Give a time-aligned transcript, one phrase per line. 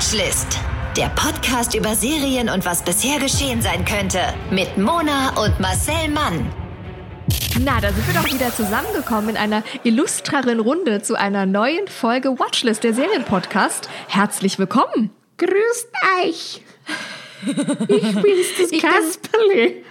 [0.00, 0.58] Watchlist.
[0.96, 4.18] Der Podcast über Serien und was bisher geschehen sein könnte.
[4.50, 6.50] Mit Mona und Marcel Mann.
[7.62, 12.38] Na, da sind wir doch wieder zusammengekommen in einer illustreren Runde zu einer neuen Folge
[12.38, 13.90] Watchlist, der Serienpodcast.
[14.08, 15.10] Herzlich willkommen.
[15.36, 15.88] Grüßt
[16.24, 16.62] euch.
[17.88, 19.84] Ich bin's, das Ich Kasperle.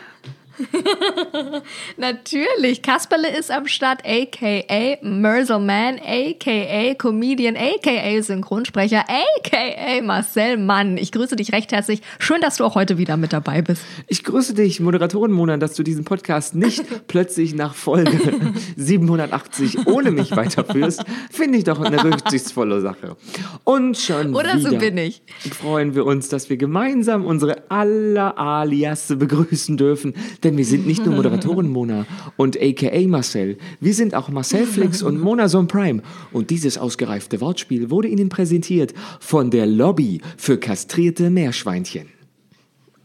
[1.98, 10.98] Natürlich, Kasperle ist am Start, aka Merselman, aka Comedian, aka Synchronsprecher, aka Marcel Mann.
[10.98, 12.02] Ich grüße dich recht herzlich.
[12.20, 13.84] Schön, dass du auch heute wieder mit dabei bist.
[14.08, 18.20] Ich grüße dich, Moderatorin Mona, dass du diesen Podcast nicht plötzlich nach Folge
[18.76, 21.04] 780 ohne mich weiterführst.
[21.32, 23.16] Finde ich doch eine rücksichtsvolle Sache.
[23.64, 25.22] Und schon Oder wieder so bin ich.
[25.52, 30.14] freuen wir uns, dass wir gemeinsam unsere aller Alias begrüßen dürfen.
[30.44, 32.06] Denn wir sind nicht nur Moderatorin Mona
[32.38, 33.58] und aka Marcel.
[33.80, 36.02] Wir sind auch Marcel Flix und Mona Son Prime.
[36.32, 42.08] Und dieses ausgereifte Wortspiel wurde Ihnen präsentiert von der Lobby für kastrierte Meerschweinchen.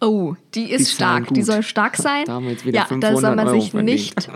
[0.00, 1.32] Oh, die ist Die stark.
[1.32, 2.24] Die soll stark sein.
[2.26, 3.88] Da jetzt wieder ja, da 500 soll man Euro sich verdient.
[3.88, 4.28] nicht.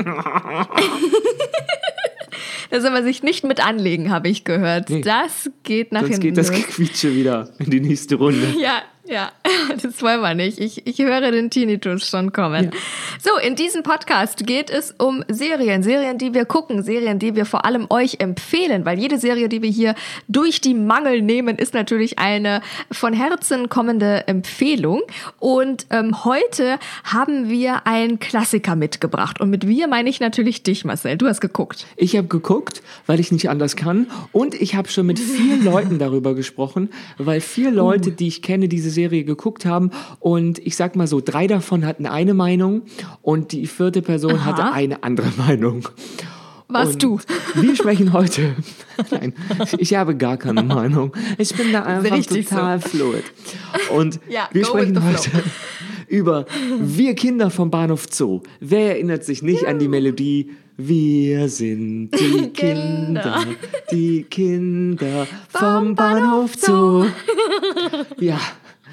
[2.70, 4.88] da soll man sich nicht mit anlegen, habe ich gehört.
[4.90, 5.02] Nee.
[5.02, 6.26] Das geht nach Sonst hinten.
[6.28, 6.50] geht das.
[6.50, 8.54] Gequietsche wieder in die nächste Runde.
[8.60, 9.32] Ja, ja,
[9.82, 10.58] das wollen wir nicht.
[10.58, 12.64] Ich, ich höre den Tinnitus schon kommen.
[12.64, 12.70] Ja.
[13.20, 15.82] So, in diesem Podcast geht es um Serien.
[15.82, 16.82] Serien, die wir gucken.
[16.82, 18.84] Serien, die wir vor allem euch empfehlen.
[18.84, 19.94] Weil jede Serie, die wir hier
[20.28, 22.60] durch die Mangel nehmen, ist natürlich eine
[22.92, 25.02] von Herzen kommende Empfehlung.
[25.38, 29.40] Und ähm, heute haben wir einen Klassiker mitgebracht.
[29.40, 31.16] Und mit wir meine ich natürlich dich, Marcel.
[31.16, 31.86] Du hast geguckt.
[31.96, 34.06] Ich habe geguckt, weil ich nicht anders kann.
[34.32, 38.68] Und ich habe schon mit vielen Leuten darüber gesprochen, weil vier Leute, die ich kenne,
[38.68, 39.90] diese Serie geguckt haben.
[40.18, 42.82] Und ich sag mal so, drei davon hatten eine Meinung
[43.22, 44.44] und die vierte Person Aha.
[44.44, 45.88] hatte eine andere Meinung.
[46.68, 47.18] Und du?
[47.54, 48.54] Wir sprechen heute.
[49.10, 49.32] Nein,
[49.78, 51.12] ich habe gar keine Meinung.
[51.38, 52.56] Ich bin da einfach Richtig so.
[52.56, 53.24] total fluid.
[53.94, 55.30] Und Ja, wir sprechen heute
[56.08, 56.44] über
[56.80, 58.42] Wir Kinder vom Bahnhof Zoo.
[58.60, 60.50] Wer erinnert sich nicht an die Melodie?
[60.76, 63.44] Wir sind die Kinder,
[63.90, 67.06] die Kinder vom Bahnhof Zoo.
[68.20, 68.38] Ja,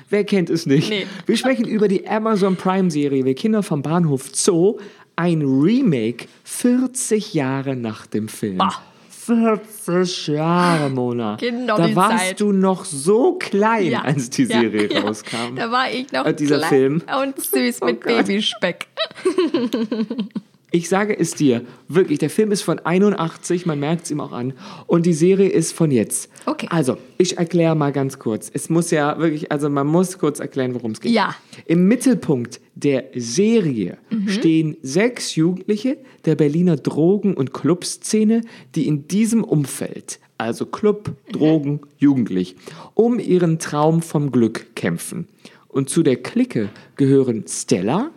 [0.10, 0.90] wer kennt es nicht?
[0.90, 1.08] Nee.
[1.26, 4.78] Wir sprechen über die Amazon Prime Serie Wir Kinder vom Bahnhof Zoo.
[5.18, 8.58] Ein Remake 40 Jahre nach dem Film.
[8.58, 8.82] Bah.
[9.10, 11.36] 40 Jahre, Mona.
[11.38, 12.40] Genau da warst Zeit.
[12.42, 15.00] du noch so klein, Ja, als die ja, Serie ja.
[15.02, 15.56] rauskam.
[15.56, 17.04] Da war ich noch Äh, dieser klein Film.
[17.24, 18.28] und süß mit Oh Gott.
[18.28, 18.86] Babyspeck.
[20.76, 24.34] Ich sage es dir, wirklich, der Film ist von 81, man merkt es ihm auch
[24.34, 24.52] an,
[24.88, 26.30] und die Serie ist von jetzt.
[26.46, 26.68] Okay.
[26.70, 28.52] Also, ich erkläre mal ganz kurz.
[28.54, 31.14] Es muss ja wirklich, also man muss kurz erklären, worum es geht.
[31.14, 31.34] Ja.
[31.66, 38.42] Im Mittelpunkt der Serie stehen sechs Jugendliche der Berliner Drogen- und Clubszene,
[38.76, 42.58] die in diesem Umfeld, also Club, Drogen, Jugendlich,
[42.96, 45.30] um ihren Traum vom Glück kämpfen.
[45.70, 48.12] Und zu der Clique gehören Stella,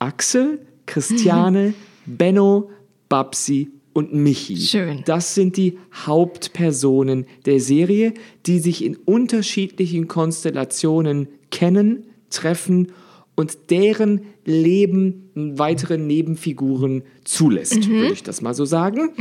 [0.00, 1.74] Axel, Christiane,
[2.16, 2.70] Benno,
[3.08, 4.56] Babsi und Michi.
[4.56, 5.02] Schön.
[5.04, 8.14] Das sind die Hauptpersonen der Serie,
[8.46, 12.92] die sich in unterschiedlichen Konstellationen kennen, treffen
[13.34, 19.12] und deren Leben weitere Nebenfiguren zulässt, würde ich das mal so sagen.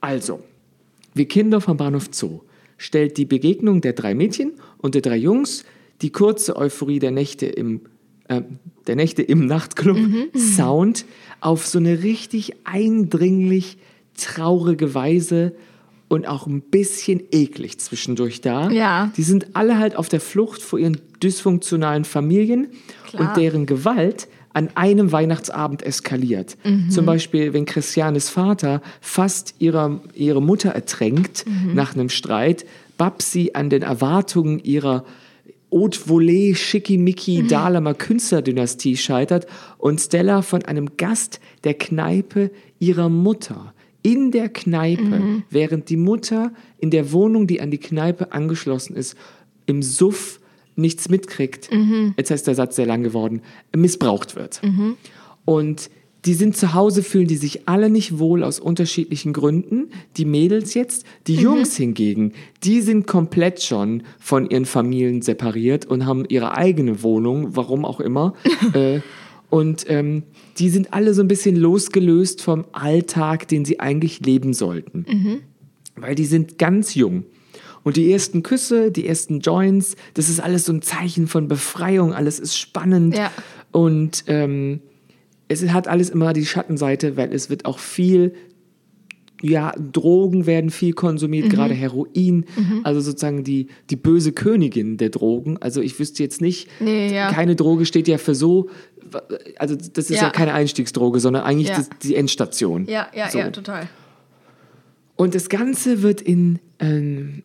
[0.00, 0.40] Also,
[1.14, 2.40] wir Kinder vom Bahnhof Zoo
[2.76, 5.64] stellt die Begegnung der drei Mädchen und der drei Jungs,
[6.02, 7.82] die kurze Euphorie der Nächte im,
[8.28, 8.42] äh,
[8.86, 9.98] der Nächte im Nachtclub
[10.36, 11.04] Sound
[11.42, 13.76] auf so eine richtig eindringlich
[14.16, 15.54] traurige Weise
[16.08, 18.70] und auch ein bisschen eklig zwischendurch da.
[18.70, 19.10] Ja.
[19.16, 22.68] Die sind alle halt auf der Flucht vor ihren dysfunktionalen Familien
[23.06, 23.28] Klar.
[23.28, 26.58] und deren Gewalt an einem Weihnachtsabend eskaliert.
[26.90, 32.66] Zum Beispiel, wenn Christianes Vater fast ihrer, ihre Mutter ertränkt nach einem Streit,
[32.98, 35.06] Babsi an den Erwartungen ihrer
[35.72, 39.46] Haute Volée, Schickimicki, Dahlemer Künstlerdynastie scheitert
[39.78, 43.72] und Stella von einem Gast der Kneipe ihrer Mutter.
[44.02, 49.16] In der Kneipe, während die Mutter in der Wohnung, die an die Kneipe angeschlossen ist,
[49.66, 50.40] im Suff
[50.76, 51.70] nichts mitkriegt,
[52.16, 53.40] jetzt ist der Satz sehr lang geworden,
[53.74, 54.60] missbraucht wird.
[55.44, 55.90] Und
[56.24, 59.90] die sind zu Hause, fühlen die sich alle nicht wohl aus unterschiedlichen Gründen.
[60.16, 62.32] Die Mädels jetzt, die Jungs hingegen,
[62.62, 67.98] die sind komplett schon von ihren Familien separiert und haben ihre eigene Wohnung, warum auch
[67.98, 68.34] immer.
[68.74, 69.00] äh,
[69.50, 70.22] und ähm,
[70.58, 75.04] die sind alle so ein bisschen losgelöst vom Alltag, den sie eigentlich leben sollten.
[75.96, 77.24] Weil die sind ganz jung.
[77.82, 82.14] Und die ersten Küsse, die ersten Joints, das ist alles so ein Zeichen von Befreiung,
[82.14, 83.16] alles ist spannend.
[83.16, 83.30] Ja.
[83.72, 84.80] Und ähm,
[85.52, 88.34] es hat alles immer die Schattenseite, weil es wird auch viel
[89.44, 92.44] ja, Drogen werden viel konsumiert, gerade Heroin,
[92.84, 95.58] also sozusagen die, die böse Königin der Drogen.
[95.60, 97.32] Also ich wüsste jetzt nicht, Nee, ja.
[97.32, 98.70] keine Droge steht ja für so,
[99.58, 100.30] also das ist ja, Ja.
[100.30, 101.76] keine Einstiegsdroge, sondern eigentlich Ja.
[101.78, 102.86] das, die Endstation.
[102.86, 103.38] Ja, ja, So.
[103.40, 103.88] ja, total.
[105.16, 107.42] Und das Ganze wird in ähm,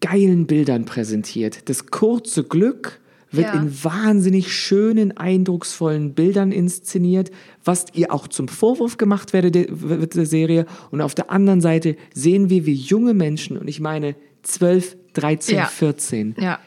[0.00, 1.68] geilen Bildern präsentiert.
[1.68, 3.00] Das kurze Glück
[3.32, 3.54] wird Ja.
[3.60, 7.30] in wahnsinnig schönen, eindrucksvollen Bildern inszeniert,
[7.64, 10.66] was ihr auch zum Vorwurf gemacht werde, wird der Serie.
[10.90, 15.56] Und auf der anderen Seite sehen wir, wie junge Menschen, und ich meine 12, 13,
[15.56, 15.66] Ja.
[15.66, 16.58] 14, Ja.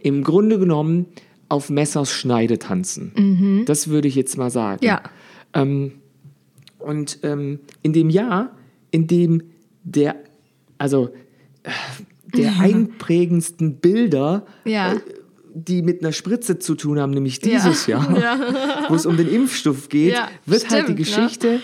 [0.00, 1.06] im Grunde genommen
[1.48, 3.64] auf Messers Schneide tanzen.
[3.66, 4.78] Das würde ich jetzt mal sagen.
[4.82, 4.86] Mhm.
[4.88, 5.02] Ja.
[5.54, 5.92] Ähm,
[6.78, 8.56] und ähm, in dem Jahr,
[8.90, 9.42] in dem
[9.84, 10.16] der,
[10.78, 11.10] also
[11.62, 11.70] äh,
[12.38, 14.94] der einprägendsten Bilder, Ja.
[14.94, 15.00] äh,
[15.54, 18.02] die mit einer Spritze zu tun haben, nämlich dieses Ja.
[18.12, 18.38] Jahr,
[18.88, 21.24] wo es um den Impfstoff geht, Ja, wird halt die stimmt, ne?
[21.24, 21.60] Geschichte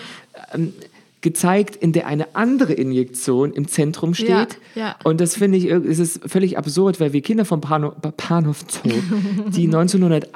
[0.53, 0.73] ähm,
[1.21, 4.29] gezeigt, in der eine andere Injektion im Zentrum steht.
[4.73, 4.95] Ja, ja.
[5.03, 8.63] Und das finde ich, irg- es ist völlig absurd, weil wir Kinder vom Pano- Panhof
[8.69, 8.89] Zoo,
[9.53, 9.65] die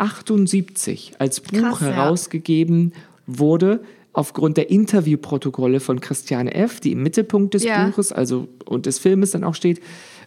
[0.04, 1.88] 1978 als Buch Krass, ja.
[1.88, 2.94] herausgegeben
[3.28, 3.80] wurde,
[4.12, 7.86] aufgrund der Interviewprotokolle von Christiane F., die im Mittelpunkt des Ja.
[7.86, 9.82] Buches also und des Filmes dann auch steht, äh,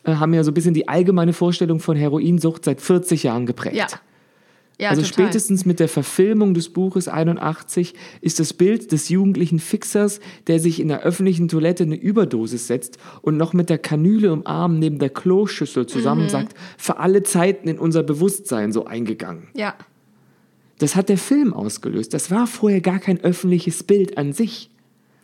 [0.07, 3.77] haben ja so ein bisschen die allgemeine Vorstellung von Heroinsucht seit 40 Jahren geprägt.
[3.77, 3.87] Ja.
[4.79, 5.25] Ja, also total.
[5.29, 10.81] spätestens mit der Verfilmung des Buches 81 ist das Bild des jugendlichen Fixers, der sich
[10.81, 14.99] in der öffentlichen Toilette eine Überdosis setzt und noch mit der Kanüle im Arm neben
[14.99, 16.29] der Kloschüssel zusammen Mhm.
[16.29, 19.49] sagt, für alle Zeiten in unser Bewusstsein so eingegangen.
[19.55, 19.75] Ja.
[20.79, 22.13] Das hat der Film ausgelöst.
[22.13, 24.69] Das war vorher gar kein öffentliches Bild an sich,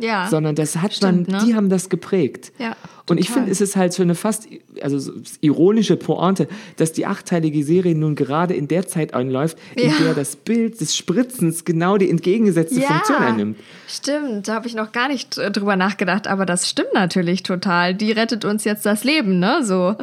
[0.03, 0.27] Ja.
[0.29, 1.47] sondern das hat Stimmt, man, ne?
[1.47, 2.53] die haben das geprägt.
[2.59, 2.77] Ja,
[3.09, 4.47] Und ich finde, es ist halt so eine fast
[4.83, 9.91] also so ironische Pointe, dass die achteilige Serie nun gerade in der Zeit einläuft, in
[9.91, 9.95] Ja.
[10.03, 13.59] der das Bild des Spritzens genau die entgegengesetzte Funktion einnimmt.
[13.89, 17.95] Stimmt, da habe ich noch gar nicht äh, drüber nachgedacht, aber das stimmt natürlich total.
[17.95, 19.61] Die rettet uns jetzt das Leben, ne?
[19.63, 19.95] So.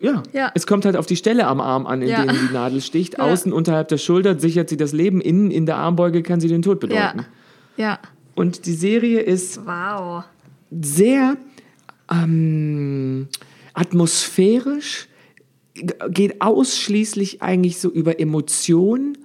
[0.00, 0.22] Ja.
[0.32, 0.50] Ja.
[0.54, 2.24] es kommt halt auf die Stelle am Arm an, in Ja.
[2.24, 3.18] denen die Nadel sticht.
[3.20, 6.62] Außen unterhalb der Schulter sichert sie das Leben, innen in der Armbeuge kann sie den
[6.62, 7.20] Tod bedeuten.
[7.20, 7.24] Ja.
[7.76, 7.98] Ja.
[8.34, 10.24] Und die Serie ist Wow.
[10.70, 11.36] sehr
[12.10, 13.28] ähm,
[13.74, 15.08] atmosphärisch,
[16.10, 19.18] geht ausschließlich eigentlich so über Emotionen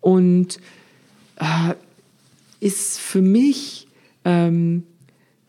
[0.00, 0.58] und
[1.36, 1.74] äh,
[2.60, 3.88] ist für mich
[4.24, 4.84] ähm,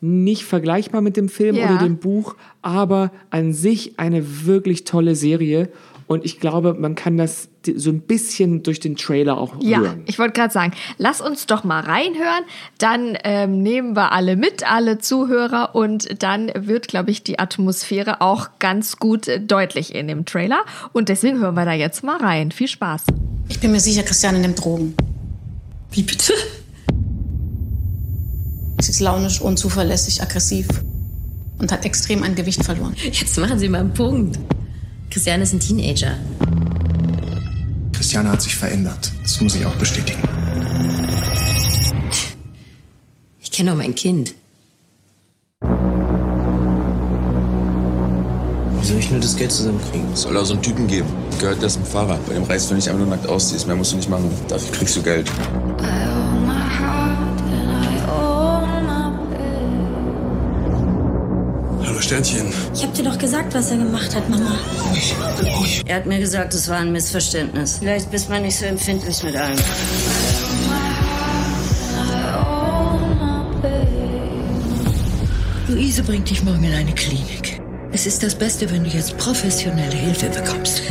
[0.02, 1.66] nicht vergleichbar mit dem Film Ja.
[1.66, 5.70] oder dem Buch, aber an sich eine wirklich tolle Serie.
[6.08, 10.04] Und ich glaube, man kann das so ein bisschen durch den Trailer auch Ja, hören.
[10.06, 12.44] ich wollte gerade sagen, lass uns doch mal reinhören.
[12.78, 18.22] Dann ähm, nehmen wir alle mit, alle Zuhörer, und dann wird, glaube ich, die Atmosphäre
[18.22, 20.64] auch ganz gut äh, deutlich in dem Trailer.
[20.94, 22.52] Und deswegen hören wir da jetzt mal rein.
[22.52, 23.04] Viel Spaß.
[23.50, 24.96] Ich bin mir sicher, Christiane nimmt Drogen.
[25.92, 26.32] Wie bitte?
[28.80, 30.68] Sie ist launisch, unzuverlässig, aggressiv
[31.60, 32.96] und hat extrem an Gewicht verloren.
[33.12, 34.40] Jetzt machen Sie mal einen Punkt.
[35.10, 36.18] Christiane ist ein Teenager.
[37.94, 39.12] Christiane hat sich verändert.
[39.24, 40.22] Das muss ich auch bestätigen.
[43.42, 44.36] Ich kenne doch mein Kind.
[48.80, 50.16] Wie soll ich nur das Geld zusammenkriegen?
[50.16, 51.08] Soll da so einen Typen geben.
[51.40, 52.20] Gehört dessen Fahrer.
[52.28, 53.68] Bei dem reißt, wenn ich einfach nur nackt ausziehst.
[53.68, 54.30] Mehr musst du nicht machen.
[54.48, 55.32] Dafür kriegst du Geld.
[55.82, 56.17] Hallo
[62.08, 62.48] Sternchen.
[62.74, 64.58] Ich hab dir doch gesagt, was er gemacht hat, Mama.
[65.86, 67.80] Er hat mir gesagt, es war ein Missverständnis.
[67.80, 69.58] Vielleicht bist man nicht so empfindlich mit allem.
[75.68, 77.60] Luise bringt dich morgen in eine Klinik.
[77.92, 80.84] Es ist das Beste, wenn du jetzt professionelle Hilfe bekommst.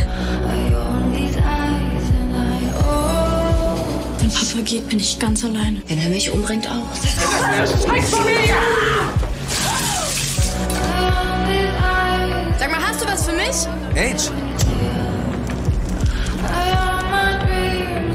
[4.19, 5.81] Wenn Papa geht, bin ich ganz alleine.
[5.87, 6.95] Wenn er mich umbringt, auch.
[6.95, 7.87] Sag
[13.47, 14.15] hast du was für mich?
[14.15, 14.31] Age!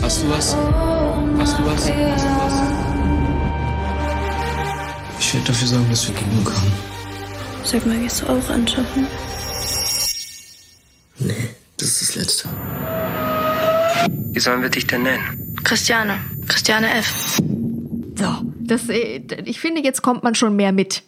[0.01, 0.55] Hast du was?
[0.55, 1.89] Hast du was?
[1.89, 2.55] Hast du was?
[5.19, 6.71] Ich werde dafür sorgen, dass wir genug haben.
[7.63, 9.07] Sag mal, gehst du auch anschaffen?
[11.19, 12.49] Nee, das ist das Letzte.
[14.33, 15.55] Wie sollen wir dich denn nennen?
[15.63, 16.19] Christiane.
[16.47, 17.37] Christiane F.
[18.17, 21.03] So, das, äh, ich finde, jetzt kommt man schon mehr mit.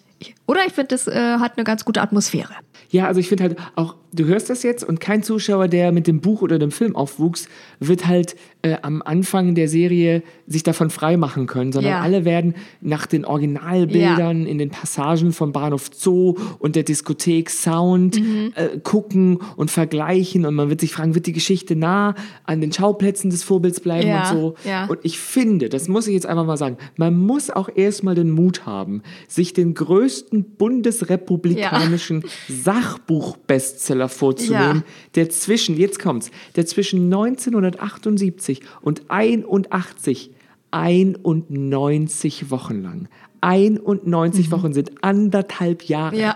[0.46, 2.54] Oder ich finde, das äh, hat eine ganz gute Atmosphäre.
[2.90, 6.08] Ja, also ich finde halt auch, du hörst das jetzt und kein Zuschauer, der mit
[6.08, 7.48] dem Buch oder dem Film aufwuchs,
[7.80, 12.02] wird halt äh, am Anfang der Serie sich davon freimachen können, sondern Ja.
[12.02, 18.20] alle werden nach den Originalbildern in den Passagen vom Bahnhof Zoo und der Diskothek Sound
[18.20, 18.54] Mhm.
[18.56, 22.16] äh, gucken und vergleichen und man wird sich fragen, wird die Geschichte nah
[22.46, 24.56] an den Schauplätzen des Vorbilds bleiben Ja, und so.
[24.66, 24.86] ja.
[24.86, 28.30] Und ich finde, das muss ich jetzt einfach mal sagen, man muss auch erstmal den
[28.32, 34.84] Mut haben, sich den größten bundesrepublikanischen Sachbuch-Bestseller vorzunehmen, Ja.
[35.16, 40.32] der zwischen, jetzt kommt's, der zwischen 1978 und 81
[40.72, 43.08] 91 Wochen lang.
[43.42, 46.22] 91 Wochen sind anderthalb Jahre Mhm.
[46.22, 46.36] Ja.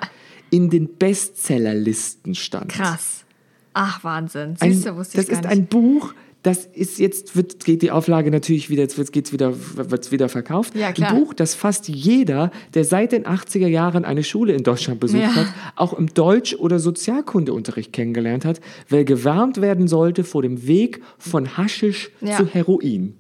[0.50, 2.69] in den Bestsellerlisten stand.
[2.71, 3.25] Krass.
[3.74, 4.55] Ach, Wahnsinn.
[4.59, 5.57] Ein, Siehst du, wusste das ich gar ist nicht.
[5.59, 6.13] ein Buch,
[6.48, 10.30] das ist jetzt, wird, geht die Auflage natürlich wieder, jetzt wird geht's wieder, wird's wieder
[10.30, 10.75] verkauft.
[10.75, 11.12] Ja, klar.
[11.12, 15.22] Ein Buch, das fast jeder, der seit den 80er Jahren eine Schule in Deutschland besucht
[15.22, 15.36] Ja.
[15.36, 21.01] hat, auch im Deutsch- oder Sozialkundeunterricht kennengelernt hat, weil gewarnt werden sollte vor dem Weg
[21.18, 22.38] von Haschisch Ja.
[22.38, 23.16] zu Heroin.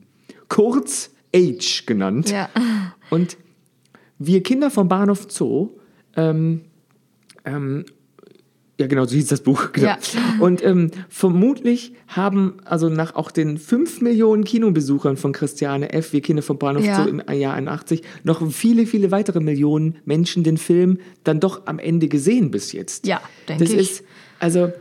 [0.47, 2.31] Kurz Age genannt.
[2.31, 2.49] Ja.
[3.09, 3.37] Und
[4.19, 5.71] wir Kinder vom Bahnhof Zoo,
[6.15, 6.61] ähm,
[7.43, 7.83] ähm,
[8.79, 9.69] ja genau, so hieß das Buch.
[9.73, 9.87] Genau.
[9.87, 9.97] Ja.
[10.39, 16.21] Und ähm, vermutlich haben also nach auch den 5 Millionen Kinobesuchern von Christiane F., wir
[16.21, 17.03] Kinder vom Bahnhof Ja.
[17.03, 21.79] Zoo im Jahr 81, noch viele, viele weitere Millionen Menschen den Film dann doch am
[21.79, 23.05] Ende gesehen bis jetzt.
[23.05, 23.79] Ja, denke Das ich.
[23.79, 24.03] ist,
[24.39, 24.71] also...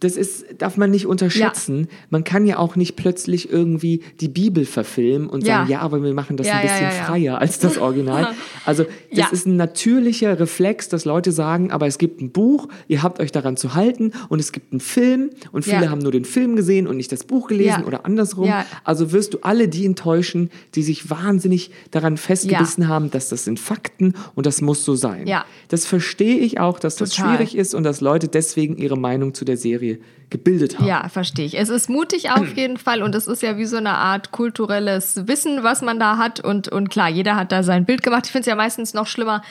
[0.00, 1.88] Das ist, darf man nicht unterschätzen.
[2.10, 5.58] Man kann ja auch nicht plötzlich irgendwie die Bibel verfilmen und Ja.
[5.58, 7.04] sagen, ja, aber wir machen das Ja, ein ja, bisschen ja, ja.
[7.04, 8.28] freier als das Original.
[8.64, 9.28] Also das Ja.
[9.32, 13.32] ist ein natürlicher Reflex, dass Leute sagen, aber es gibt ein Buch, ihr habt euch
[13.32, 15.90] daran zu halten und es gibt einen Film und viele Ja.
[15.90, 17.86] haben nur den Film gesehen und nicht das Buch gelesen Ja.
[17.86, 18.44] oder andersrum.
[18.46, 18.66] Ja.
[18.84, 23.58] Also wirst du alle die enttäuschen, die sich wahnsinnig daran festgebissen haben, dass das sind
[23.58, 25.26] Fakten und das muss so sein.
[25.26, 25.46] Ja.
[25.68, 27.36] Das verstehe ich auch, dass das Total.
[27.36, 29.96] schwierig ist und dass Leute deswegen ihre Meinung zu der Serie Yeah.
[30.30, 30.86] Gebildet haben.
[30.86, 31.58] Ja, verstehe ich.
[31.58, 35.26] Es ist mutig auf jeden Fall und es ist ja wie so eine Art kulturelles
[35.26, 36.40] Wissen, was man da hat.
[36.40, 38.26] Und, und klar, jeder hat da sein Bild gemacht.
[38.26, 39.42] Ich finde es ja meistens noch schlimmer.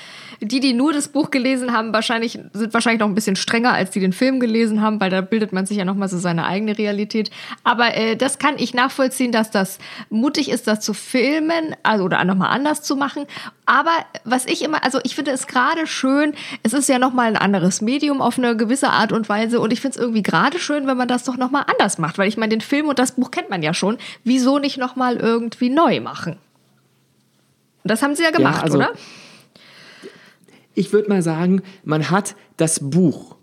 [0.41, 3.91] Die, die nur das Buch gelesen haben, wahrscheinlich, sind wahrscheinlich noch ein bisschen strenger, als
[3.91, 6.77] die den Film gelesen haben, weil da bildet man sich ja nochmal so seine eigene
[6.77, 7.31] Realität.
[7.63, 9.79] Aber äh, das kann ich nachvollziehen, dass das
[10.09, 13.25] mutig ist, das zu filmen, also oder nochmal anders zu machen.
[13.65, 13.91] Aber
[14.23, 17.81] was ich immer, also ich finde es gerade schön, es ist ja nochmal ein anderes
[17.81, 20.97] Medium auf eine gewisse Art und Weise und ich finde es irgendwie gerade schön, wenn
[20.97, 23.49] man das doch nochmal anders macht, weil ich meine, den Film und das Buch kennt
[23.49, 23.97] man ja schon.
[24.23, 26.33] Wieso nicht nochmal irgendwie neu machen?
[27.83, 28.91] Und das haben sie ja gemacht, also- oder?
[30.75, 33.35] Ich würde mal sagen, man hat das Buch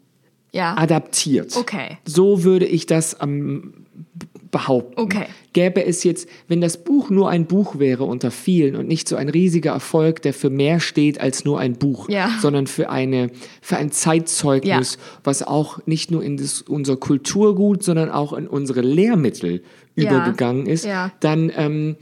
[0.52, 0.76] Ja.
[0.76, 1.56] adaptiert.
[1.56, 1.98] Okay.
[2.04, 5.00] So würde ich das b- behaupten.
[5.00, 5.24] Okay.
[5.52, 9.16] Gäbe es jetzt, wenn das Buch nur ein Buch wäre unter vielen und nicht so
[9.16, 12.30] ein riesiger Erfolg, der für mehr steht als nur ein Buch, Ja.
[12.40, 13.30] sondern für eine
[13.60, 18.80] für ein Zeitzeugnis, was auch nicht nur in das, unser Kulturgut, sondern auch in unsere
[18.80, 19.62] Lehrmittel
[19.96, 20.10] Ja.
[20.10, 21.10] übergegangen ist, Ja.
[21.18, 21.96] dann ähm,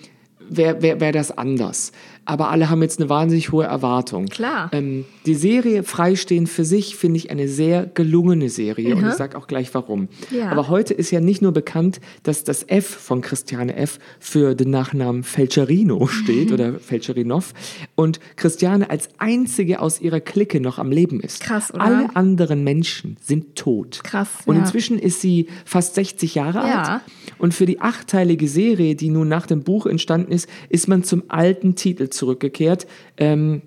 [0.50, 1.92] wäre wär, wär das anders.
[2.24, 4.26] Aber alle haben jetzt eine wahnsinnig hohe Erwartung.
[4.26, 4.70] Klar.
[4.72, 9.08] Ähm, die Serie Freistehen für sich finde ich eine sehr gelungene Serie und Mhm.
[9.08, 10.08] ich sage auch gleich warum.
[10.30, 10.50] Ja.
[10.50, 14.70] Aber heute ist ja nicht nur bekannt, dass das F von Christiane F für den
[14.70, 16.54] Nachnamen Felcherino steht Mhm.
[16.54, 17.54] oder Felcherinov
[17.96, 21.40] und Christiane als einzige aus ihrer Clique noch am Leben ist.
[21.40, 21.82] Krass, oder?
[21.82, 24.00] Alle anderen Menschen sind tot.
[24.04, 24.60] Krass, Und ja.
[24.62, 26.82] inzwischen ist sie fast 60 Jahre Ja.
[26.82, 27.00] alt.
[27.38, 31.24] Und für die achteilige Serie, die nun nach dem Buch entstanden ist, ist man zum
[31.26, 32.86] alten Titel zurückgekehrt.
[33.16, 33.62] Ähm,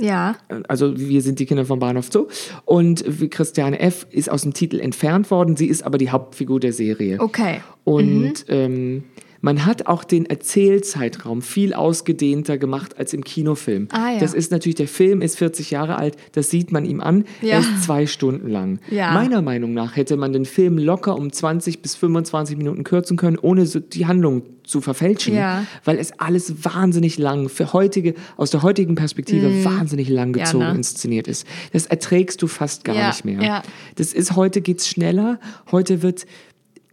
[0.00, 0.36] Ja.
[0.68, 2.26] also wir sind die Kinder vom Bahnhof Zoo.
[2.64, 4.06] Und wie Christiane F.
[4.10, 5.56] ist aus dem Titel entfernt worden.
[5.56, 7.18] Sie ist aber die Hauptfigur der Serie.
[7.20, 7.60] Okay.
[7.84, 9.04] Und ähm,
[9.40, 13.88] man hat auch den Erzählzeitraum viel ausgedehnter gemacht als im Kinofilm.
[13.92, 14.18] Ah, ja.
[14.18, 17.24] Das ist natürlich, der Film ist 40 Jahre alt, das sieht man ihm an.
[17.40, 17.54] Ja.
[17.54, 18.80] Er ist zwei Stunden lang.
[18.90, 19.12] Ja.
[19.12, 23.38] Meiner Meinung nach hätte man den Film locker um 20 bis 25 Minuten kürzen können,
[23.38, 25.64] ohne so die Handlung zu verfälschen, Ja.
[25.84, 29.64] weil es alles wahnsinnig lang, für heutige, aus der heutigen Perspektive Mhm.
[29.64, 30.74] wahnsinnig lang Ja, gezogen ne?
[30.74, 31.46] inszeniert ist.
[31.72, 33.40] Das erträgst du fast gar Ja, nicht mehr.
[33.42, 33.62] ja.
[33.94, 35.38] Das ist, heute geht's schneller,
[35.70, 36.26] heute wird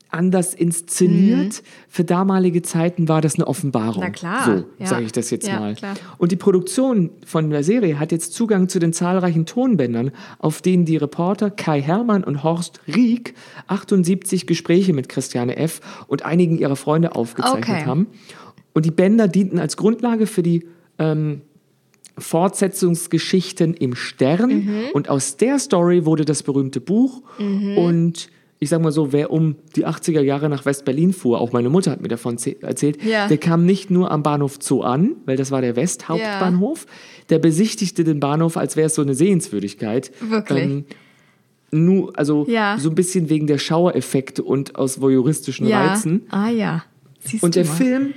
[0.09, 1.61] anders inszeniert.
[1.89, 4.03] Für damalige Zeiten war das eine Offenbarung.
[4.03, 4.07] Mhm.
[4.07, 4.85] Na klar, So ja.
[4.87, 5.75] sage ich das jetzt Ja, mal.
[5.75, 5.95] klar.
[6.17, 10.85] Und die Produktion von der Serie hat jetzt Zugang zu den zahlreichen Tonbändern, auf denen
[10.85, 13.33] die Reporter Kai Hermann und Horst Rieck
[13.67, 15.81] 78 Gespräche mit Christiane F.
[16.07, 17.85] und einigen ihrer Freunde aufgezeichnet Okay.
[17.85, 18.07] haben.
[18.73, 20.65] Und die Bänder dienten als Grundlage für die
[20.99, 21.41] ähm,
[22.17, 24.49] Fortsetzungsgeschichten im Stern.
[24.49, 24.79] Mhm.
[24.93, 27.21] Und aus der Story wurde das berühmte Buch.
[27.39, 27.77] Mhm.
[27.77, 28.29] Und
[28.65, 31.91] ich sag mal so, wer um die 80er Jahre nach West-Berlin fuhr, auch meine Mutter
[31.91, 33.27] hat mir davon erzählt, Ja.
[33.27, 36.87] der kam nicht nur am Bahnhof Zoo an, weil das war der Westhauptbahnhof,
[37.29, 40.11] der besichtigte den Bahnhof, als wäre es so eine Sehenswürdigkeit.
[40.19, 40.63] Wirklich?
[40.63, 40.85] Ähm,
[41.71, 42.77] nur, also Ja.
[42.79, 45.85] so ein bisschen wegen der Schauereffekte und aus voyeuristischen ja.
[45.85, 46.23] Reizen.
[46.29, 46.83] Ah ja.
[47.19, 47.73] Siehst Und der mal.
[47.75, 48.13] Film,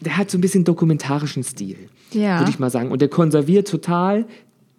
[0.00, 1.76] der hat so ein bisschen dokumentarischen Stil,
[2.12, 2.38] Ja.
[2.38, 2.92] würde ich mal sagen.
[2.92, 4.26] Und der konserviert total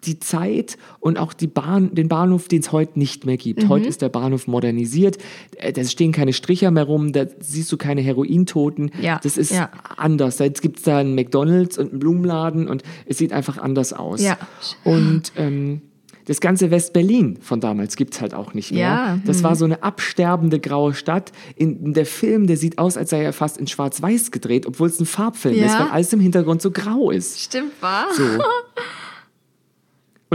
[0.06, 3.64] die Zeit und auch die Bahn, den Bahnhof, den es heute nicht mehr gibt.
[3.64, 3.70] Mhm.
[3.70, 5.18] Heute ist der Bahnhof modernisiert,
[5.58, 8.92] äh, da stehen keine Stricher mehr rum, da siehst du keine Herointoten.
[9.02, 9.70] Ja, Das ist ja.
[9.98, 10.40] anders.
[10.40, 14.22] Jetzt gibt es da einen McDonalds und einen Blumenladen und es sieht einfach anders aus.
[14.22, 14.38] Ja.
[14.84, 15.82] Und ähm,
[16.28, 18.80] das ganze West-Berlin von damals gibt es halt auch nicht mehr.
[18.82, 19.44] Ja, Das hm.
[19.44, 21.32] war so eine absterbende graue Stadt.
[21.56, 25.00] In, der Film, der sieht aus, als sei er fast in Schwarz-Weiß gedreht, obwohl es
[25.00, 25.66] ein Farbfilm Ja.
[25.68, 27.40] ist, weil alles im Hintergrund so grau ist.
[27.40, 28.08] Stimmt, war?
[28.16, 28.24] So.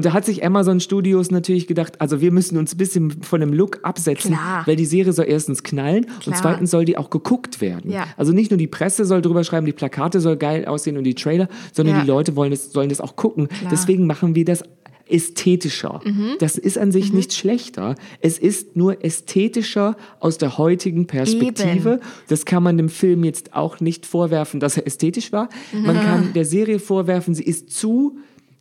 [0.00, 3.38] Und da hat sich Amazon Studios natürlich gedacht, also wir müssen uns ein bisschen von
[3.42, 4.62] dem Look absetzen, Klar.
[4.66, 6.36] weil die Serie soll erstens knallen und Klar.
[6.40, 7.90] zweitens soll die auch geguckt werden.
[7.90, 8.06] Ja.
[8.16, 11.14] Also nicht nur die Presse soll drüber schreiben, die Plakate soll geil aussehen und die
[11.14, 12.00] Trailer, sondern Ja.
[12.00, 13.48] die Leute wollen das, sollen das auch gucken.
[13.48, 13.64] Klar.
[13.64, 13.68] Mhm.
[13.70, 14.64] Deswegen machen wir das
[15.06, 16.00] ästhetischer.
[16.38, 17.96] Das ist an sich nicht schlechter.
[18.20, 21.94] Es ist nur ästhetischer aus der heutigen Perspektive.
[21.94, 22.00] Eben.
[22.28, 25.48] Das kann man dem Film jetzt auch nicht vorwerfen, dass er ästhetisch war.
[25.72, 26.00] Man Mhm.
[26.00, 28.18] kann der Serie vorwerfen, sie ist zu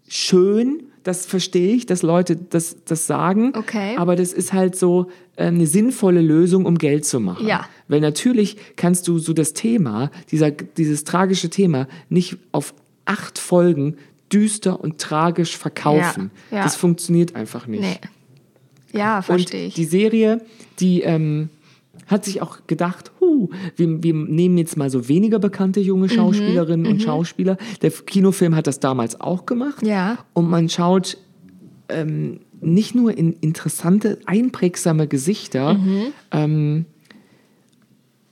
[0.08, 0.84] schön.
[1.10, 3.54] Das verstehe ich, dass Leute das, das sagen.
[3.56, 3.96] Okay.
[3.98, 7.48] Aber das ist halt so äh, eine sinnvolle Lösung, um Geld zu machen.
[7.48, 7.68] Ja.
[7.88, 12.76] Weil natürlich kannst du so das Thema, dieser, dieses tragische Thema, nicht auf
[13.06, 13.98] acht Folgen
[14.32, 16.30] düster und tragisch verkaufen.
[16.52, 16.64] Ja, ja.
[16.64, 17.82] Das funktioniert einfach nicht.
[17.82, 18.00] Nee.
[18.94, 19.74] Ja, verstehe Und ich.
[19.74, 20.46] die Serie,
[20.80, 21.50] die ähm,
[22.06, 23.10] hat sich auch gedacht,
[23.76, 27.58] wir, wir nehmen jetzt mal so weniger bekannte junge Mhm, Schauspielerinnen und Schauspieler.
[27.82, 29.86] Der Kinofilm hat das damals auch gemacht.
[29.86, 30.18] Ja.
[30.34, 31.18] Und man schaut
[31.90, 36.02] ähm, nicht nur in interessante, einprägsame Gesichter, Mhm.
[36.32, 36.86] ähm,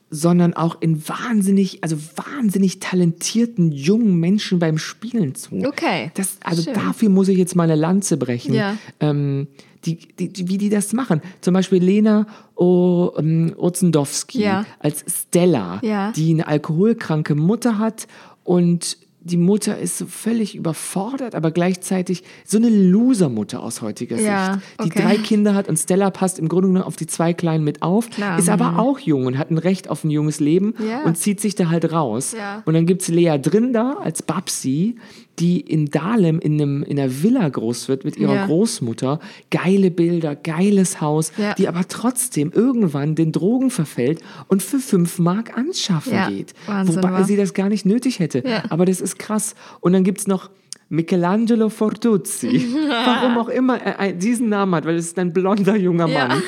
[0.10, 5.56] sondern auch in wahnsinnig, also wahnsinnig talentierten jungen Menschen beim Spielen zu.
[5.66, 6.74] Okay, Das, also schön.
[6.76, 8.54] dafür muss ich jetzt mal eine Lanze brechen.
[8.54, 8.78] Ja.
[9.02, 9.48] Ähm,
[9.88, 11.22] die, die, die, wie die das machen.
[11.42, 14.66] Zum Beispiel Lena o, ähm, Ozendowski Ja.
[14.80, 16.12] als Stella, Ja.
[16.12, 18.08] die eine alkoholkranke Mutter hat
[18.44, 24.54] und die Mutter ist so völlig überfordert, aber gleichzeitig so eine Loser-Mutter aus heutiger Ja,
[24.54, 24.66] Sicht.
[24.80, 25.02] Die okay.
[25.02, 28.10] drei Kinder hat und Stella passt im Grunde genommen auf die zwei Kleinen mit auf,
[28.10, 28.80] Klar, ist aber mhm.
[28.80, 31.04] auch jung und hat ein Recht auf ein junges Leben Ja.
[31.04, 32.36] und zieht sich da halt raus.
[32.38, 32.64] Ja.
[32.66, 34.96] Und dann gibt's Lea Drinda als Babsi,
[35.40, 38.46] die in Dahlem in, einem, in einer Villa groß wird mit ihrer Ja.
[38.48, 39.20] Großmutter.
[39.52, 41.54] Geile Bilder, geiles Haus, Ja.
[41.54, 46.54] die aber trotzdem irgendwann den Drogen verfällt und für fünf Mark anschaffen Ja, geht.
[46.66, 47.24] Wahnsinn, Wobei wa?
[47.24, 48.44] sie das gar nicht nötig hätte.
[48.70, 49.54] Aber das ist krass.
[49.80, 50.50] Und dann gibt's noch
[50.90, 52.66] Michelangelo Fortuzzi.
[53.06, 56.08] Warum auch immer er diesen Namen hat, weil es ist ein blonder junger.
[56.08, 56.42] Mann.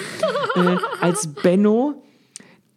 [0.55, 2.01] Äh, als Benno.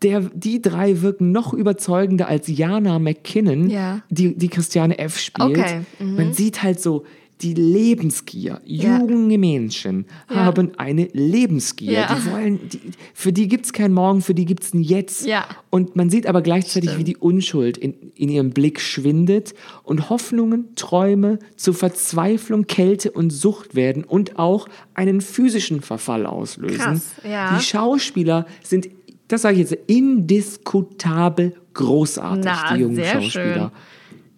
[0.03, 4.03] Der, die drei wirken noch überzeugender als Jana McKinnon, Ja.
[4.11, 5.19] die, die Christiane F.
[5.19, 5.59] spielt.
[5.59, 6.17] Okay, mhm.
[6.17, 7.05] Man sieht halt so
[7.41, 8.61] die Lebensgier.
[8.65, 9.01] Ja.
[9.01, 10.45] Junge Menschen Ja.
[10.45, 11.93] haben eine Lebensgier.
[11.93, 12.15] Ja.
[12.15, 12.81] Die wollen, die,
[13.15, 15.27] für die gibt's kein Morgen, für die gibt's ein Jetzt.
[15.71, 20.69] Und man sieht aber gleichzeitig, wie die Unschuld in, in ihrem Blick schwindet und Hoffnungen,
[20.77, 27.03] Träume zu Verzweiflung, Kälte und Sucht werden und auch einen physischen Verfall auslösen.
[27.25, 28.89] Die Schauspieler sind,
[29.33, 33.73] das sage ich jetzt, indiskutabel großartig, Na, die jungen sehr Schauspieler.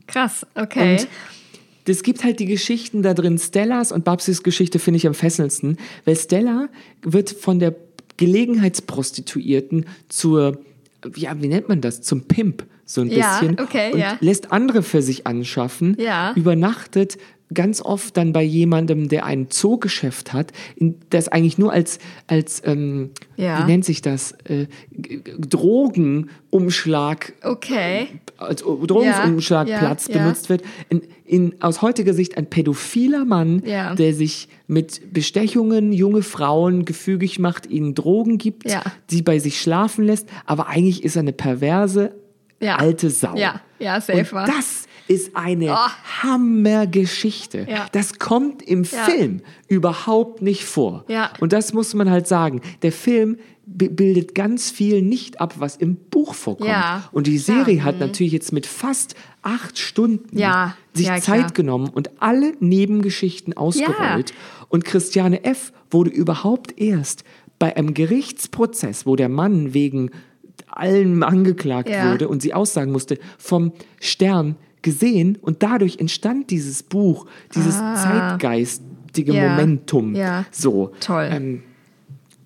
[0.06, 0.98] Krass, okay.
[0.98, 1.08] Und
[1.86, 3.38] es gibt halt die Geschichten da drin.
[3.38, 6.68] Stellas und Babsis Geschichte finde ich am fesselndsten, weil Stella
[7.02, 7.74] wird von der
[8.16, 10.58] Gelegenheitsprostituierten zur,
[11.16, 12.00] ja, wie nennt man das?
[12.02, 13.58] Zum Pimp, so ein Ja, bisschen.
[13.60, 14.16] okay, und ja.
[14.20, 16.32] lässt andere für sich anschaffen, Ja.
[16.34, 17.18] übernachtet
[17.52, 20.52] ganz oft dann bei jemandem, der ein Zoogeschäft hat,
[21.10, 23.60] das eigentlich nur als, als ähm, Ja.
[23.62, 24.66] wie nennt sich das, äh,
[25.38, 28.06] Drogenumschlag okay.
[28.38, 30.62] als Drogenumschlagplatz Ja, ja, benutzt wird.
[30.88, 37.38] In, in, aus heutiger Sicht ein pädophiler Mann, der sich mit Bestechungen junge Frauen gefügig
[37.38, 38.64] macht, ihnen Drogen gibt,
[39.10, 42.12] die bei sich schlafen lässt, aber eigentlich ist er eine perverse
[42.64, 42.76] Ja.
[42.76, 43.34] alte Sau.
[43.36, 44.46] Ja, ja, safe Und war.
[44.46, 46.22] das ist eine Oh.
[46.22, 47.66] Hammergeschichte.
[47.68, 47.86] Ja.
[47.92, 49.04] Das kommt im Ja.
[49.04, 51.04] Film überhaupt nicht vor.
[51.08, 51.30] Ja.
[51.40, 52.60] Und das muss man halt sagen.
[52.82, 56.68] Der Film bi- bildet ganz viel nicht ab, was im Buch vorkommt.
[56.70, 57.38] Ja, Und die.
[57.38, 58.00] Serie hat Mhm.
[58.00, 60.38] natürlich jetzt mit fast acht Stunden
[60.94, 64.32] sich Zeit genommen und alle Nebengeschichten ausgerollt.
[64.68, 65.72] Und Christiane F.
[65.90, 67.24] wurde überhaupt erst
[67.58, 70.10] bei einem Gerichtsprozess, wo der Mann wegen
[70.76, 72.10] allem angeklagt Ja.
[72.12, 77.94] wurde und sie aussagen musste, vom Stern gesehen und dadurch entstand dieses Buch, dieses Ah.
[78.38, 79.50] zeitgeistige Ja.
[79.50, 80.14] Momentum.
[80.14, 80.44] Ja.
[80.50, 80.92] So.
[81.00, 81.28] Toll.
[81.30, 81.62] Ähm,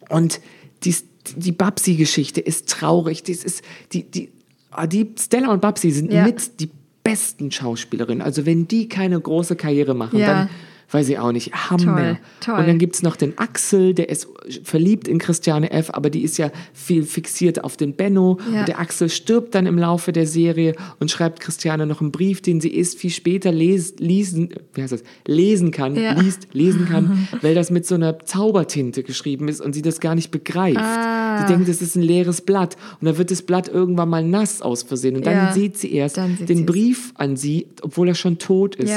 [0.09, 0.41] und
[0.85, 0.95] die,
[1.37, 3.23] die Babsi-Geschichte ist traurig.
[3.25, 3.63] Das ist,
[3.93, 4.31] die, die,
[4.71, 6.71] ah, die Stella und Babsi sind mit die
[7.03, 8.23] besten Schauspielerinnen.
[8.23, 10.49] Also wenn die keine große Karriere machen, dann
[10.91, 11.97] weiß ich auch nicht, Hammer.
[11.97, 12.59] Toll, toll.
[12.61, 14.27] Und dann gibt es noch den Axel, der ist
[14.63, 18.39] verliebt in Christiane F., aber die ist ja viel fixiert auf den Benno.
[18.53, 18.61] Ja.
[18.61, 22.41] Und der Axel stirbt dann im Laufe der Serie und schreibt Christiane noch einen Brief,
[22.41, 26.13] den sie erst viel später les, lesen, wie heißt das, lesen kann, Ja.
[26.19, 30.15] liest, lesen kann, weil das mit so einer Zaubertinte geschrieben ist und sie das gar
[30.15, 30.79] nicht begreift.
[30.79, 31.41] Ah.
[31.47, 32.77] Sie denkt, es ist ein leeres Blatt.
[33.01, 35.17] Und dann wird das Blatt irgendwann mal nass aus Versehen.
[35.17, 35.53] Und dann Ja.
[35.53, 36.65] sieht sie erst sieht den.
[36.67, 38.89] Brief an sie, obwohl er schon tot ist.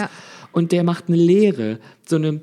[0.52, 2.42] Und der macht eine Lehre, so eine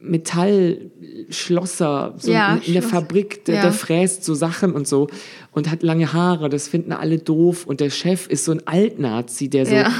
[0.00, 3.62] Metallschlosser, so Ja, in, in der Schloss- Fabrik, der, ja.
[3.62, 5.08] der fräst so Sachen und so
[5.52, 7.66] und hat lange Haare, das finden alle doof.
[7.66, 9.92] Und der Chef ist so ein Altnazi, der so Ja.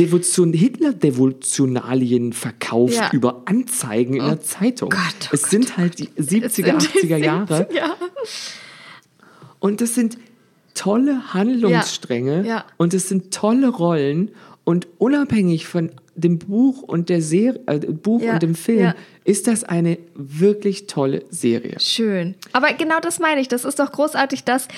[0.00, 3.10] Devotion, Hitler-Devotionalien verkauft Ja.
[3.12, 4.90] über Anzeigen in der Zeitung.
[4.90, 7.68] Gott, oh es sind halt die 70er, sind die 80er Jahre.
[7.70, 7.90] 70er.
[9.60, 10.18] Und das sind
[10.74, 14.32] tolle Handlungsstränge und es sind tolle Rollen
[14.64, 18.94] und unabhängig von dem Buch und der Serie, äh, Buch Ja, und dem Film ja.
[19.24, 21.76] ist das eine wirklich tolle Serie.
[21.78, 22.34] Schön.
[22.52, 23.48] Aber genau das meine ich.
[23.48, 24.68] Das ist doch großartig, dass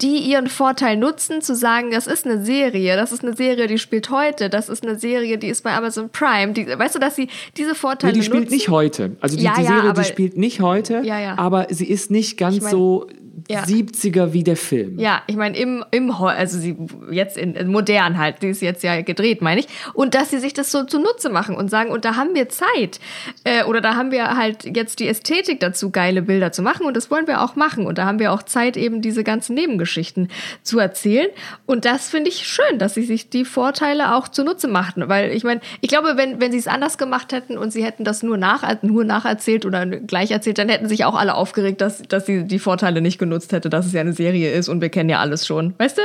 [0.00, 3.78] die ihren Vorteil nutzen, zu sagen, das ist eine Serie, das ist eine Serie, die
[3.78, 6.52] spielt heute, das ist eine Serie, die ist bei Amazon Prime.
[6.52, 8.54] Die, weißt du, dass sie diese Vorteile Nee, die spielt nutzen?
[8.54, 9.16] nicht heute.
[9.20, 11.02] Also die, Ja, die Serie, aber- die spielt nicht heute,
[11.36, 13.08] aber sie ist nicht ganz Ich mein- so
[13.48, 13.62] Ja.
[13.62, 14.98] 70er wie der Film.
[14.98, 16.76] Ja, ich meine, im, im, also sie
[17.10, 19.68] jetzt in, in modern halt, die ist jetzt ja gedreht, meine ich.
[19.94, 23.00] Und dass sie sich das so zunutze machen und sagen, und da haben wir Zeit.
[23.44, 26.86] Äh, oder da haben wir halt jetzt die Ästhetik dazu, geile Bilder zu machen.
[26.86, 27.86] Und das wollen wir auch machen.
[27.86, 30.28] Und da haben wir auch Zeit, eben diese ganzen Nebengeschichten
[30.62, 31.28] zu erzählen.
[31.66, 35.08] Und das finde ich schön, dass sie sich die Vorteile auch zunutze machten.
[35.08, 38.04] Weil ich meine, ich glaube, wenn, wenn sie es anders gemacht hätten und sie hätten
[38.04, 42.02] das nur, nach, nur nacherzählt oder gleich erzählt, dann hätten sich auch alle aufgeregt, dass,
[42.02, 44.88] dass sie die Vorteile nicht genutzt hätte, dass es ja eine Serie ist und wir
[44.88, 45.74] kennen ja alles schon.
[45.78, 46.02] Weißt du?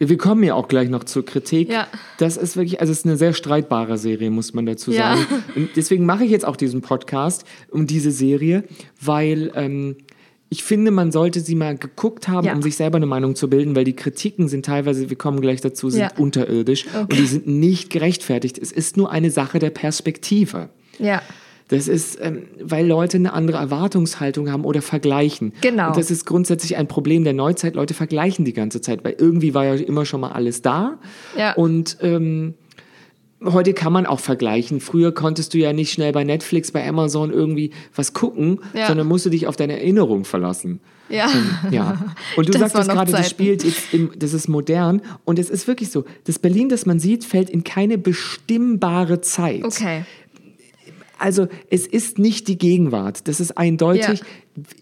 [0.00, 1.70] Wir kommen ja auch gleich noch zur Kritik.
[1.70, 1.88] Ja.
[2.18, 5.16] Das ist wirklich, also es ist eine sehr streitbare Serie, muss man dazu Ja.
[5.16, 5.26] sagen.
[5.56, 8.62] Und deswegen mache ich jetzt auch diesen Podcast um diese Serie,
[9.00, 9.96] weil ähm,
[10.50, 12.52] ich finde, man sollte sie mal geguckt haben, Ja.
[12.54, 15.60] um sich selber eine Meinung zu bilden, weil die Kritiken sind teilweise, wir kommen gleich
[15.60, 16.10] dazu, sind Ja.
[16.16, 18.56] unterirdisch und die sind nicht gerechtfertigt.
[18.56, 20.68] Es ist nur eine Sache der Perspektive.
[21.00, 21.22] Ja.
[21.68, 25.52] Das ist, ähm, weil Leute eine andere Erwartungshaltung haben oder vergleichen.
[25.60, 25.88] Genau.
[25.88, 27.74] Und das ist grundsätzlich ein Problem der Neuzeit.
[27.74, 30.98] Leute vergleichen die ganze Zeit, weil irgendwie war ja immer schon mal alles da.
[31.36, 31.52] Ja.
[31.52, 32.54] Und ähm,
[33.44, 34.80] heute kann man auch vergleichen.
[34.80, 38.86] Früher konntest du ja nicht schnell bei Netflix, bei Amazon irgendwie was gucken, Ja.
[38.88, 40.80] sondern musst du dich auf deine Erinnerung verlassen.
[41.10, 41.30] Ja.
[41.70, 42.14] Ja.
[42.36, 45.00] Und du Das sagtest gerade, das spielt jetzt im, das ist modern.
[45.24, 46.04] Und es ist wirklich so.
[46.24, 49.64] Das Berlin, das man sieht, fällt in keine bestimmbare Zeit.
[49.64, 50.04] Okay.
[51.18, 53.28] Also es ist nicht die Gegenwart.
[53.28, 54.20] Das ist eindeutig.
[54.20, 54.26] Ja.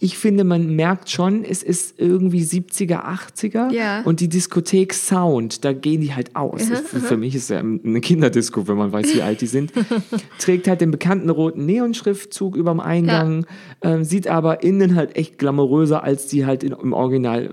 [0.00, 3.70] Ich finde, man merkt schon, es ist irgendwie 70er, 80er.
[3.72, 4.00] Ja.
[4.02, 6.68] Und die Diskothek Sound, da gehen die halt aus.
[6.68, 9.46] Mhm, Für, für mich ist es ja eine Kinderdisco, wenn man weiß, wie alt die
[9.46, 9.72] sind.
[10.38, 13.46] Trägt halt den bekannten roten Neonschriftzug über dem Eingang,
[13.82, 17.52] ähm, sieht aber innen halt echt glamouröser, als die halt in, im Original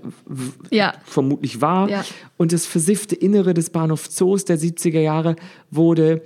[0.70, 0.94] Ja.
[1.04, 1.90] vermutlich war.
[1.90, 2.04] Ja.
[2.38, 5.36] Und das versiffte Innere des Bahnhof Zoos der 70er Jahre
[5.70, 6.22] wurde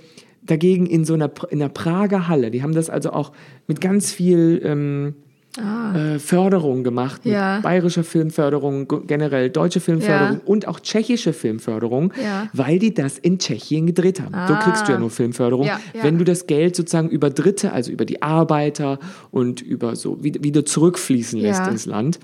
[0.49, 3.31] dagegen in so einer, in einer Prager Halle, die haben das also auch
[3.67, 5.15] mit ganz viel ähm,
[5.57, 7.55] äh, Förderung gemacht, mit Ah.
[7.55, 7.59] Ja.
[7.61, 10.41] bayerischer Filmförderung, generell deutsche Filmförderung Ja.
[10.45, 12.49] und auch tschechische Filmförderung, Ja.
[12.53, 14.33] weil die das in Tschechien gedreht haben.
[14.47, 14.59] So Ah.
[14.59, 15.67] kriegst du ja nur Filmförderung.
[16.01, 18.99] Wenn du das Geld sozusagen über Dritte, also über die Arbeiter
[19.31, 22.19] und über so wieder, zurückfließen lässt ins Land,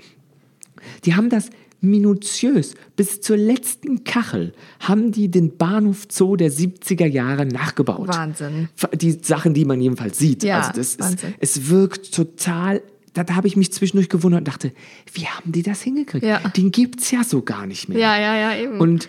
[1.04, 7.06] die haben das minutiös bis zur letzten Kachel haben die den Bahnhof Zoo der 70er
[7.06, 8.08] Jahre nachgebaut.
[8.08, 8.68] Wahnsinn.
[8.94, 10.42] Die Sachen, die man jedenfalls sieht.
[10.42, 11.34] Ja, also das ist, Wahnsinn.
[11.38, 14.72] es wirkt total da, habe ich mich zwischendurch gewundert und dachte,
[15.14, 16.22] wie haben die das hingekriegt?
[16.24, 16.38] Ja.
[16.54, 17.98] Den gibt es ja so gar nicht mehr.
[17.98, 18.78] Ja, ja, ja, eben.
[18.78, 19.08] Und,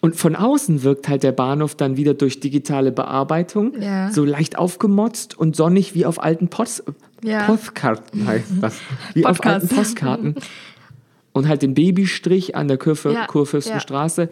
[0.00, 4.10] und von außen wirkt halt der Bahnhof dann wieder durch digitale Bearbeitung Ja.
[4.10, 6.84] so leicht aufgemotzt und sonnig wie auf alten Post,
[7.22, 7.44] Ja.
[7.44, 8.76] Postkarten heißt das.
[9.12, 9.62] Wie auf Podcast.
[9.64, 10.34] alten Postkarten.
[11.32, 14.28] Und halt den Babystrich an der Kurve, Ja, Kurfürstenstraße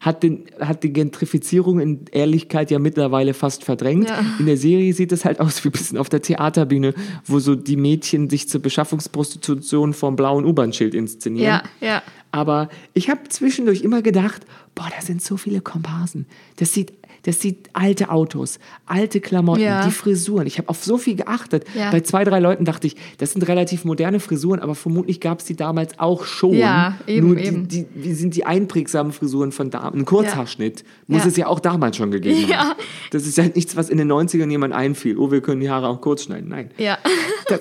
[0.00, 4.08] hat, den, hat die Gentrifizierung in Ehrlichkeit ja mittlerweile fast verdrängt.
[4.08, 4.24] Ja.
[4.38, 7.54] In der Serie sieht es halt aus wie ein bisschen auf der Theaterbühne, wo so
[7.54, 11.62] die Mädchen sich zur Beschaffungsprostitution vom blauen U-Bahn-Schild inszenieren.
[11.80, 12.02] Ja, ja.
[12.32, 16.26] Aber ich habe zwischendurch immer gedacht, boah, da sind so viele Komparsen.
[16.56, 16.92] Das sieht,
[17.26, 19.84] das sieht alte Autos, alte Klamotten, Ja.
[19.84, 20.46] die Frisuren.
[20.46, 21.64] Ich habe auf so viel geachtet.
[21.74, 21.90] Ja.
[21.90, 25.44] Bei zwei, drei Leuten dachte ich, das sind relativ moderne Frisuren, aber vermutlich gab es
[25.44, 26.54] die damals auch schon.
[26.54, 27.68] Ja, eben, Nur die, eben.
[27.68, 29.94] Die, die sind die einprägsamen Frisuren von damals.
[29.94, 32.78] Ein Kurzhaarschnitt muss es ja auch damals schon gegeben haben.
[33.10, 35.18] Das ist ja nichts, was in den 90ern jemand einfiel.
[35.18, 36.48] Oh, wir können die Haare auch kurz schneiden.
[36.48, 36.98] Nein Ja.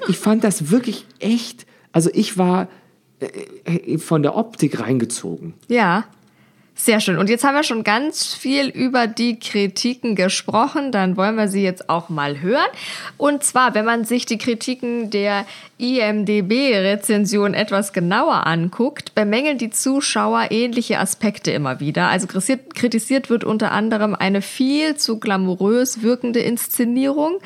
[0.08, 1.66] ich fand das wirklich echt.
[1.92, 2.68] Also ich war
[3.20, 3.28] äh,
[3.94, 5.54] äh, von der Optik reingezogen.
[5.70, 6.06] Ja.
[6.78, 7.18] Sehr schön.
[7.18, 10.92] Und jetzt haben wir schon ganz viel über die Kritiken gesprochen.
[10.92, 12.68] Dann wollen wir sie jetzt auch mal hören.
[13.16, 15.46] Und zwar, wenn man sich die Kritiken der
[15.78, 22.08] IMDB-Rezension etwas genauer anguckt, bemängeln die Zuschauer ähnliche Aspekte immer wieder.
[22.10, 27.40] Also kritisiert wird unter anderem eine viel zu glamourös wirkende Inszenierung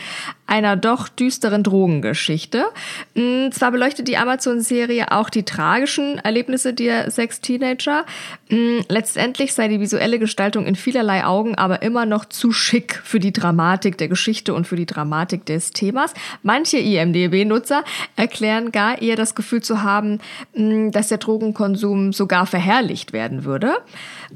[0.50, 2.66] einer doch düsteren Drogengeschichte.
[3.14, 8.06] Mm, zwar beleuchtet die Amazon-Serie auch die tragischen Erlebnisse der sechs Teenager.
[8.50, 13.20] Mm, letztendlich sei die visuelle Gestaltung in vielerlei Augen aber immer noch zu schick für
[13.20, 16.16] die Dramatik der Geschichte und für die Dramatik des Themas.
[16.42, 17.84] Manche IMDB-Nutzer
[18.16, 20.20] erklären gar eher das Gefühl zu haben,
[20.56, 23.78] mm, dass der Drogenkonsum sogar verherrlicht werden würde.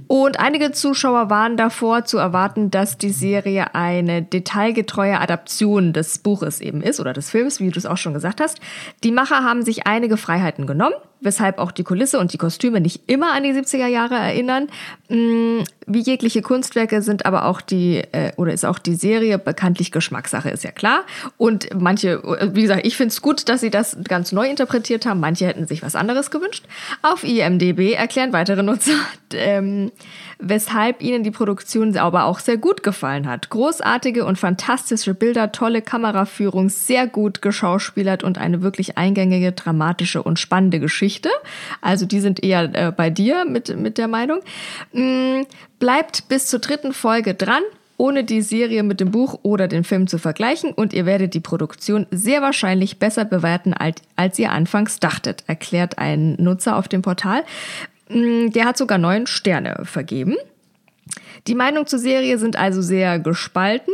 [0.07, 6.61] Und einige Zuschauer waren davor zu erwarten, dass die Serie eine detailgetreue Adaption des Buches
[6.61, 8.59] eben ist oder des Films, wie du es auch schon gesagt hast.
[9.03, 13.01] Die Macher haben sich einige Freiheiten genommen weshalb auch die Kulisse und die Kostüme nicht
[13.07, 14.67] immer an die 70er Jahre erinnern.
[15.09, 19.91] Mm, wie jegliche Kunstwerke sind aber auch die, äh, oder ist auch die Serie bekanntlich
[19.91, 21.03] Geschmackssache, ist ja klar.
[21.37, 22.21] Und manche,
[22.53, 25.19] wie gesagt, ich finde es gut, dass sie das ganz neu interpretiert haben.
[25.19, 26.65] Manche hätten sich was anderes gewünscht.
[27.01, 28.93] Auf IMDB erklären weitere Nutzer,
[29.33, 29.91] ähm,
[30.39, 33.49] weshalb ihnen die Produktion aber auch sehr gut gefallen hat.
[33.49, 40.39] Großartige und fantastische Bilder, tolle Kameraführung, sehr gut geschauspielert und eine wirklich eingängige, dramatische und
[40.39, 41.12] spannende Geschichte.
[41.81, 44.39] Also die sind eher äh, bei dir mit, mit der Meinung.
[44.91, 45.41] Mm,
[45.79, 47.63] bleibt bis zur dritten Folge dran
[47.97, 51.39] ohne die Serie mit dem Buch oder den Film zu vergleichen und ihr werdet die
[51.39, 57.01] Produktion sehr wahrscheinlich besser bewerten, als, als ihr anfangs dachtet, erklärt ein Nutzer auf dem
[57.01, 57.43] Portal.
[58.09, 60.35] Mm, der hat sogar neun Sterne vergeben.
[61.47, 63.93] Die Meinungen zur Serie sind also sehr gespalten.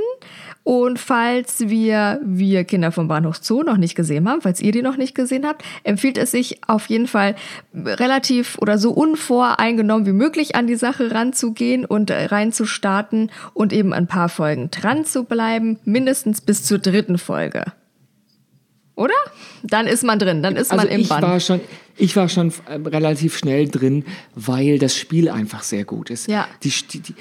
[0.69, 4.84] Und falls wir, wir Kinder vom Bahnhof Zoo noch nicht gesehen haben, falls ihr die
[4.84, 7.34] noch nicht gesehen habt, empfiehlt es sich auf jeden Fall
[7.73, 14.05] relativ oder so unvoreingenommen wie möglich an die Sache ranzugehen und reinzustarten und eben ein
[14.05, 17.73] paar Folgen dran zu bleiben, mindestens bis zur dritten Folge.
[18.93, 19.15] Oder?
[19.63, 21.23] Dann ist man drin, dann ist also man im ich Bann.
[21.23, 21.62] War schon,
[21.97, 24.05] ich war schon äh, relativ schnell drin,
[24.36, 26.27] weil das Spiel einfach sehr gut ist.
[26.27, 26.47] Ja.
[26.62, 27.15] Die, die,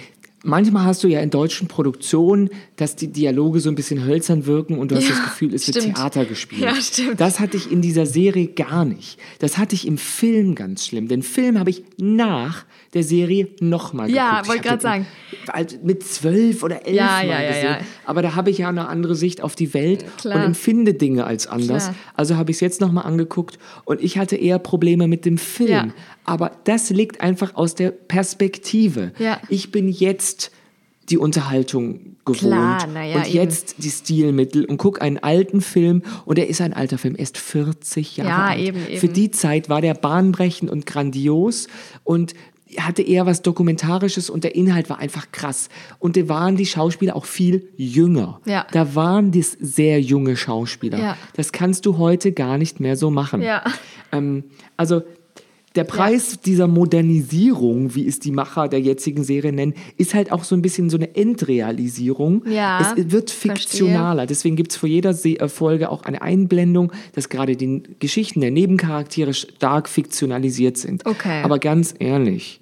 [0.44, 4.78] manchmal hast du ja in deutschen Produktionen, dass die Dialoge so ein bisschen hölzern wirken
[4.78, 5.96] und du hast Ja, das Gefühl, es wird stimmt.
[5.96, 6.62] Theater gespielt.
[6.62, 7.20] Ja, stimmt.
[7.20, 9.18] Das hatte ich in dieser Serie gar nicht.
[9.40, 11.08] Das hatte ich im Film ganz schlimm.
[11.08, 14.48] Den Film habe ich nach der Serie nochmal Ja, geguckt.
[14.48, 15.06] wollte Ich gerade sagen.
[15.52, 17.64] halt Mit zwölf oder elf Ja, Mal ja, ja, gesehen.
[17.64, 17.78] ja.
[18.06, 20.36] Aber da habe ich ja eine andere Sicht auf die Welt Klar.
[20.36, 21.84] und empfinde Dinge als anders.
[21.84, 21.94] Klar.
[22.14, 25.68] Also habe ich es jetzt nochmal angeguckt und ich hatte eher Probleme mit dem Film.
[25.70, 25.88] Ja.
[26.24, 29.12] Aber das liegt einfach aus der Perspektive.
[29.18, 29.40] Ja.
[29.48, 30.27] Ich bin jetzt
[31.10, 33.34] die Unterhaltung gewohnt Klar, ja, und eben.
[33.34, 37.22] jetzt die Stilmittel und guck einen alten Film und er ist ein alter Film, er
[37.22, 38.60] ist 40 Jahre Ja, alt.
[38.60, 39.00] eben, eben.
[39.00, 41.68] Für die Zeit war der bahnbrechend und grandios
[42.04, 42.34] und
[42.76, 45.70] hatte eher was Dokumentarisches und der Inhalt war einfach krass.
[45.98, 48.42] Und da waren die Schauspieler auch viel jünger.
[48.44, 48.66] Ja.
[48.72, 50.98] Da waren das sehr junge Schauspieler.
[50.98, 51.16] Ja.
[51.34, 53.40] Das kannst du heute gar nicht mehr so machen.
[53.40, 53.64] Ja.
[54.12, 54.44] Ähm,
[54.76, 55.02] also
[55.78, 60.42] der Preis dieser Modernisierung, wie es die Macher der jetzigen Serie nennen, ist halt auch
[60.42, 62.42] so ein bisschen so eine Endrealisierung.
[62.50, 64.26] Ja, es wird fiktionaler.
[64.26, 68.50] Deswegen gibt es vor jeder äh, Folge auch eine Einblendung, dass gerade die Geschichten der
[68.50, 71.06] Nebencharaktere stark fiktionalisiert sind.
[71.06, 71.42] Okay.
[71.44, 72.60] Aber ganz ehrlich,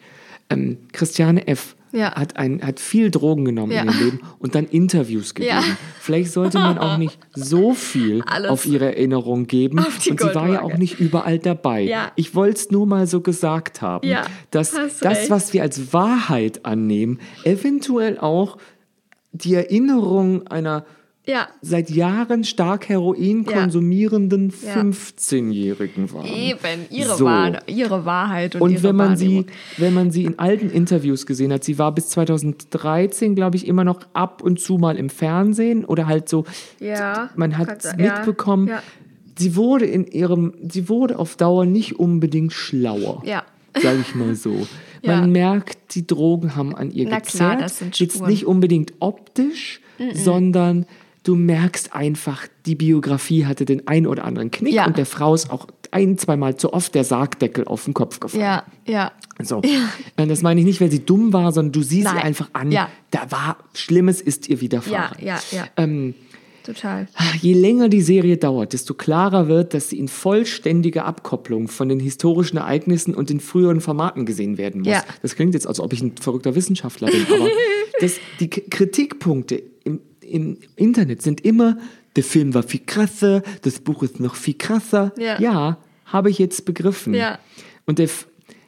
[0.51, 1.76] ähm, Christiane F.
[1.93, 2.15] Ja.
[2.15, 3.83] Hat, ein, hat viel Drogen genommen Ja.
[3.83, 5.57] in ihrem Leben und dann Interviews gegeben.
[5.57, 5.63] Ja.
[6.01, 9.79] Vielleicht sollte man auch nicht so viel Alles auf ihre Erinnerung geben.
[9.79, 12.11] und sie war ja auch nicht überall dabei.
[12.17, 14.09] Ich wollte es nur mal so gesagt haben,
[14.51, 18.59] dass das, was wir als Wahrheit annehmen, eventuell auch
[19.33, 20.85] die Erinnerung einer
[21.29, 21.49] Ja.
[21.61, 24.75] seit Jahren stark Heroin konsumierenden Ja.
[24.81, 26.27] 15-Jährigen waren.
[26.27, 27.25] Eben, ihre, So.
[27.25, 29.47] Wahr, ihre Wahrheit und, Und ihre wenn man Wahrnehmung.
[29.77, 33.67] sie, wenn man sie in alten Interviews gesehen hat, sie war bis 2013, glaube ich,
[33.67, 36.45] immer noch ab und zu mal im Fernsehen oder halt so,
[36.81, 38.69] Ja, man hat es mitbekommen.
[38.69, 38.83] ja.
[39.39, 43.23] Sie wurde in ihrem, sie wurde auf Dauer nicht unbedingt schlauer.
[43.27, 43.43] Ja.
[43.79, 44.67] Sage ich mal so.
[45.03, 45.21] Ja.
[45.21, 47.51] Man merkt, die Drogen haben an ihr Na gezerrt.
[47.53, 48.31] klar, das sind Jetzt Spuren.
[48.31, 49.81] nicht unbedingt optisch,
[50.15, 50.85] sondern
[51.27, 54.87] du merkst einfach, die Biografie hatte den ein oder anderen Knick Ja.
[54.87, 58.43] und der Frau ist auch ein, zweimal zu oft der Sargdeckel auf den Kopf gefallen.
[58.43, 59.13] Ja, ja.
[59.43, 59.63] So.
[60.17, 62.17] Und Das meine ich nicht, weil sie dumm war, sondern du siehst Nein.
[62.17, 62.89] ihr einfach an, Ja.
[63.11, 65.17] da war Schlimmes ist ihr Ja, widerfahren.
[65.25, 65.67] ja, ja.
[65.77, 66.15] Ähm,
[66.65, 67.07] Total.
[67.41, 72.01] Je länger die Serie dauert, desto klarer wird, dass sie in vollständiger Abkopplung von den
[72.01, 74.89] historischen Ereignissen und den früheren Formaten gesehen werden muss.
[74.91, 75.05] Ja.
[75.23, 77.49] Das klingt jetzt, als ob ich ein verrückter Wissenschaftler bin, aber
[78.01, 81.79] das, die Kritikpunkte im, im Internet sind immer,
[82.17, 85.13] der Film war viel krasser, das Buch ist noch viel krasser.
[85.19, 85.41] Ja.
[85.41, 87.15] ja habe ich jetzt begriffen.
[87.15, 87.39] Ja.
[87.85, 88.09] Und der,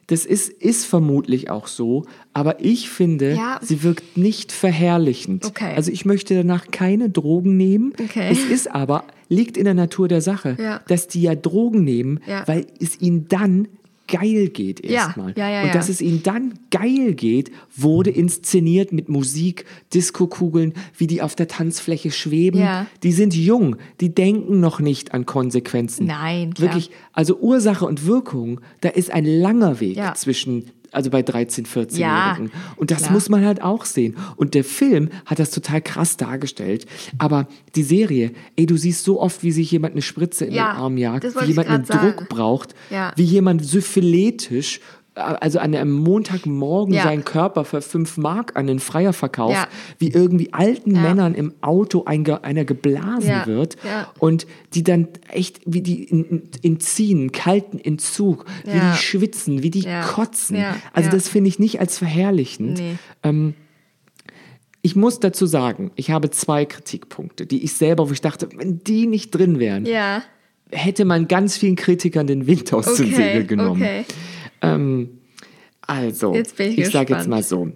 [0.08, 3.60] Das ist, ist vermutlich auch so, aber ich finde, Ja.
[3.62, 5.44] sie wirkt nicht verherrlichend.
[5.44, 5.74] Okay.
[5.76, 7.92] Also ich möchte danach keine Drogen nehmen.
[8.00, 8.28] Okay.
[8.30, 10.80] Es ist aber, liegt in der Natur der Sache, Ja.
[10.88, 12.46] dass die ja Drogen nehmen, Ja.
[12.48, 13.68] weil es ihnen dann
[14.08, 15.34] geil geht erstmal.
[15.36, 15.72] Ja, ja, Und ja.
[15.74, 21.46] dass es ihnen dann geil geht, wurde inszeniert mit Musik, Diskokugeln, wie die auf der
[21.46, 22.66] Tanzfläche schweben.
[23.02, 26.06] Die sind jung, die denken noch nicht an Konsequenzen.
[26.06, 26.68] Nein, klar.
[26.68, 32.46] Wirklich, also Ursache und Wirkung, da ist ein langer Weg zwischen, also bei 13, 14-Jährigen.
[32.46, 33.12] Ja, und das klar.
[33.12, 34.16] muss man halt auch sehen.
[34.36, 36.86] Und der Film hat das total krass dargestellt.
[37.18, 40.72] Aber die Serie, ey, du siehst so oft, wie sich jemand eine Spritze in Ja,
[40.72, 42.14] den Arm jagt, wie jemand einen sagen.
[42.16, 43.12] Druck braucht, Ja.
[43.16, 44.80] wie jemand syphiletisch
[45.18, 47.02] also an einem Montagmorgen Ja.
[47.04, 49.68] seinen Körper für 5 Mark an den Freier verkauft, Ja.
[49.98, 51.00] wie irgendwie alten Ja.
[51.02, 53.76] Männern im Auto ein, einer geblasen wird
[54.18, 56.08] und die dann echt, wie die
[56.62, 60.58] entziehen, kalten Entzug, wie die schwitzen, wie die kotzen.
[60.92, 62.78] Also das finde ich nicht als verherrlichend.
[62.78, 62.94] Nee.
[63.22, 63.54] Ähm,
[64.82, 68.78] ich muss dazu sagen, ich habe zwei Kritikpunkte, die ich selber, wo ich dachte, wenn
[68.84, 69.86] die nicht drin wären,
[70.70, 73.82] hätte man ganz vielen Kritikern den Wind aus Okay, Segeln genommen.
[73.82, 74.04] okay.
[74.62, 75.20] Ähm,
[75.82, 77.72] also, Jetzt bin ich sage jetzt mal so.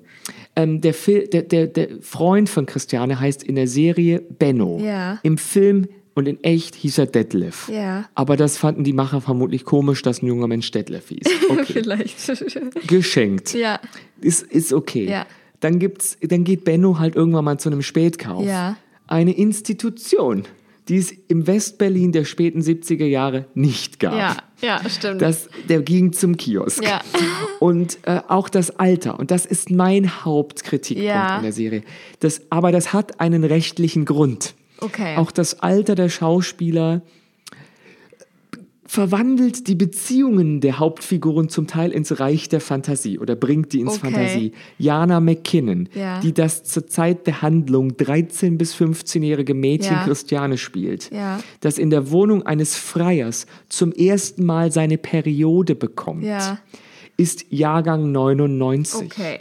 [0.55, 4.79] Ähm, der, Fil der, der, der Freund von Christiane heißt in der Serie Benno.
[4.83, 5.19] Ja.
[5.23, 7.71] Im Film und in echt hieß er Detlef.
[7.71, 8.09] Ja.
[8.15, 11.27] Aber das fanden die Macher vermutlich komisch, dass ein junger Mensch Detlef hieß.
[11.49, 11.73] Okay.
[11.75, 12.87] Vielleicht.
[12.87, 13.55] Geschenkt.
[13.55, 13.79] ja.
[14.21, 15.09] Ist, ist okay.
[15.09, 15.27] Ja.
[15.61, 18.45] Dann, gibt's, dann geht Benno halt irgendwann mal zu einem Spätkauf.
[18.45, 18.77] Ja.
[19.07, 20.45] Eine Institution,
[20.89, 24.15] die es im Westberlin der späten 70er Jahre nicht gab.
[24.15, 25.23] Ja, ja, stimmt.
[25.23, 26.83] Das, der ging zum Kiosk.
[26.83, 27.01] Ja.
[27.61, 29.19] Und äh, auch das Alter.
[29.19, 31.37] Und das ist mein Hauptkritikpunkt Ja.
[31.37, 31.83] in der Serie.
[32.21, 34.55] Das, aber das hat einen rechtlichen Grund.
[34.81, 35.17] Okay.
[35.17, 37.03] Auch das Alter der Schauspieler
[38.97, 43.95] verwandelt die Beziehungen der Hauptfiguren zum Teil ins Reich der Fantasie oder bringt die ins
[43.95, 44.01] Okay.
[44.13, 44.53] Fantasie.
[44.77, 46.21] Jana McKinnon, Ja.
[46.21, 50.05] die das zur Zeit der Handlung 13- bis 15-jährige Mädchen Ja.
[50.05, 51.41] Christiane spielt, Ja.
[51.61, 56.27] das in der Wohnung eines Freiers zum ersten Mal seine Periode bekommt,
[57.17, 59.39] ist Jahrgang 99 Okay.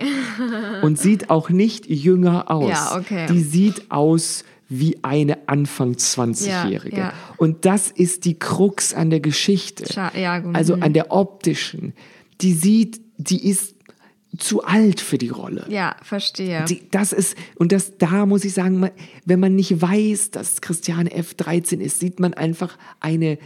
[0.82, 2.96] und sieht auch nicht jünger aus.
[2.98, 3.26] Okay.
[3.30, 6.96] Die sieht aus wie eine Anfang 20-Jährige.
[6.98, 7.14] Ja, ja.
[7.38, 9.84] Und das ist die Krux an der Geschichte.
[10.16, 10.56] Ja, gut.
[10.56, 10.84] Also Mhm.
[10.84, 11.94] an der optischen.
[12.40, 13.76] Die sieht, die ist
[14.38, 15.66] zu alt für die Rolle.
[15.68, 16.64] Ja, verstehe.
[16.64, 18.90] Die, das ist, und das, da muss ich sagen,
[19.26, 23.38] wenn man nicht weiß, dass Christiane F13 ist, sieht man einfach eine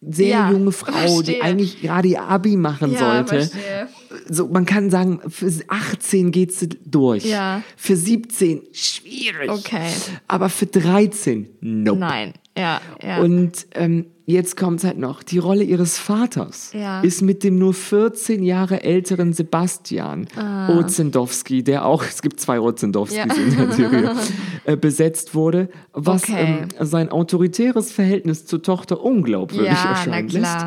[0.00, 1.22] sehr Ja, junge Frau, verstehe.
[1.36, 3.46] die eigentlich gerade ihr Abi machen Ja, sollte.
[3.48, 3.88] verstehe.
[4.28, 7.24] So, man kann sagen, für 18 geht sie durch.
[7.24, 7.62] Ja.
[7.76, 9.50] Für 17 schwierig.
[9.50, 9.90] Okay.
[10.26, 11.98] Aber für 13, nope.
[12.00, 12.32] Nein.
[12.60, 13.18] Ja, ja.
[13.20, 17.00] Und ähm, jetzt kommt halt noch, die Rolle ihres Vaters Ja.
[17.00, 20.76] ist mit dem nur 14 Jahre älteren Sebastian Ah.
[20.78, 23.24] Ozendowski, der auch, es gibt zwei Ozendowskis Ja.
[23.34, 24.12] in der Serie,
[24.64, 26.58] äh, besetzt wurde, was Okay.
[26.78, 30.66] ähm, sein autoritäres Verhältnis zur Tochter unglaubwürdig erscheinen lässt.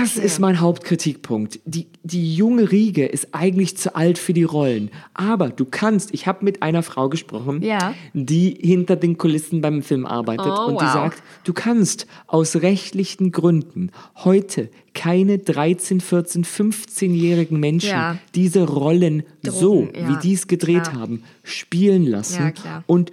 [0.00, 1.60] Das ist mein Hauptkritikpunkt.
[1.64, 4.90] Die, die junge Riege ist eigentlich zu alt für die Rollen.
[5.14, 7.94] Aber du kannst, ich habe mit einer Frau gesprochen, Ja.
[8.14, 10.92] die hinter den Kulissen beim Film arbeitet Oh, und die wow.
[10.92, 18.18] sagt, du kannst aus rechtlichen Gründen heute keine 13, 14, 15-jährigen Menschen Ja.
[18.34, 22.42] diese Rollen so, Drogen, ja, wie die es gedreht haben, spielen lassen.
[22.42, 22.84] Ja, klar.
[22.86, 23.10] Und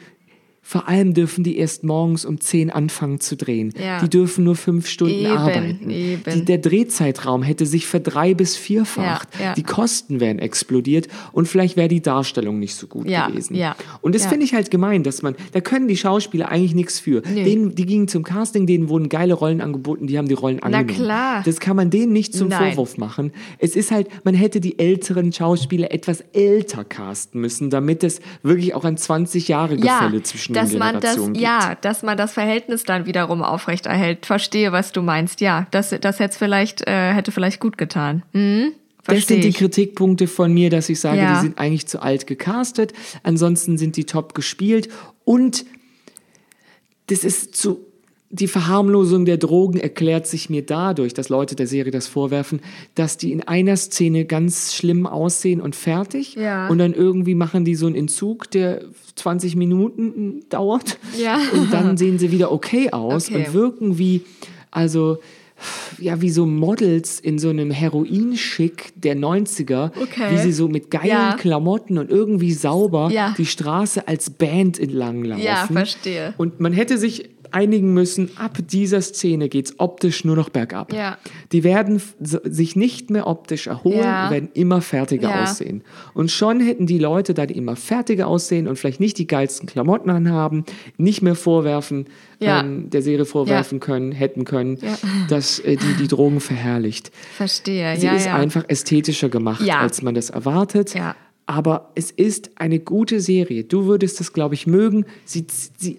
[0.70, 3.74] vor allem dürfen die erst morgens um 10 anfangen zu drehen.
[3.76, 4.02] Ja.
[4.04, 5.90] Die dürfen nur fünf Stunden Eben, arbeiten.
[5.90, 6.22] eben.
[6.32, 9.30] Die, der Drehzeitraum hätte sich verdrei- bis vierfacht.
[9.40, 9.54] Ja, ja.
[9.56, 13.58] Die Kosten wären explodiert und vielleicht wäre die Darstellung nicht so gut gewesen.
[14.02, 17.24] Und das finde ich halt gemein, dass man, da können die Schauspieler eigentlich nichts für.
[17.28, 17.46] Nee.
[17.46, 20.78] Denen, die gingen zum Casting, denen wurden geile Rollen angeboten, die haben die Rollen Na
[20.78, 21.04] angenommen.
[21.04, 21.42] klar.
[21.46, 22.74] Das kann man denen nicht zum Nein.
[22.76, 23.32] Vorwurf machen.
[23.58, 28.76] Es ist halt, man hätte die älteren Schauspieler etwas älter casten müssen, damit es wirklich
[28.76, 31.38] auch ein 20 Jahre Gefälle zwischen dass man das, gibt.
[31.38, 34.26] ja, dass man das Verhältnis dann wiederum aufrechterhält.
[34.26, 35.41] Verstehe, was du meinst.
[35.41, 38.24] Ja, das, das hätte vielleicht, äh, hätte vielleicht gut getan.
[38.34, 38.74] Mhm.
[39.06, 39.54] Das sind die.
[39.54, 41.36] Kritikpunkte von mir, dass ich sage, Ja.
[41.36, 42.93] die sind eigentlich zu alt gecastet.
[43.24, 44.89] Ansonsten sind die top gespielt.
[45.26, 45.65] Und
[47.08, 47.86] das ist zu.
[48.32, 52.60] Die Verharmlosung der Drogen erklärt sich mir dadurch, dass Leute der Serie das vorwerfen,
[52.94, 56.36] dass die in einer Szene ganz schlimm aussehen und fertig.
[56.36, 56.68] Ja.
[56.68, 58.84] Und dann irgendwie machen die so einen Entzug, der
[59.15, 61.00] 20 Minuten dauert.
[61.18, 61.39] Ja.
[61.54, 63.48] Und dann sehen sie wieder okay aus Okay.
[63.48, 64.22] und wirken wie,
[64.70, 65.18] also,
[65.98, 70.32] ja, wie so Models in so einem Heroinschick der 90er, Okay.
[70.34, 71.36] wie sie so mit geilen Ja.
[71.38, 73.34] Klamotten und irgendwie sauber Ja.
[73.38, 75.42] die Straße als Band entlang laufen.
[75.44, 76.34] Ja, verstehe.
[76.38, 80.93] Und man hätte sich einigen müssen, ab dieser Szene geht's optisch nur noch bergab.
[80.93, 81.17] Ja.
[81.52, 84.29] Die werden sich nicht mehr optisch erholen, Ja.
[84.31, 85.43] werden immer fertiger Ja.
[85.43, 85.83] aussehen.
[86.13, 89.67] Und schon hätten die Leute, da die immer fertiger aussehen und vielleicht nicht die geilsten
[89.67, 90.65] Klamotten anhaben,
[90.97, 92.06] nicht mehr vorwerfen,
[92.41, 94.77] ähm, der Serie vorwerfen können, hätten können,
[95.29, 97.12] dass äh, die die Drogen verherrlicht.
[97.35, 97.97] Verstehe.
[97.97, 100.93] Sie ist einfach ästhetischer gemacht, als man das erwartet.
[100.93, 101.15] Ja.
[101.45, 103.63] Aber es ist eine gute Serie.
[103.63, 105.06] Du würdest das, glaube ich, mögen.
[105.25, 105.47] Sie,
[105.77, 105.97] sie,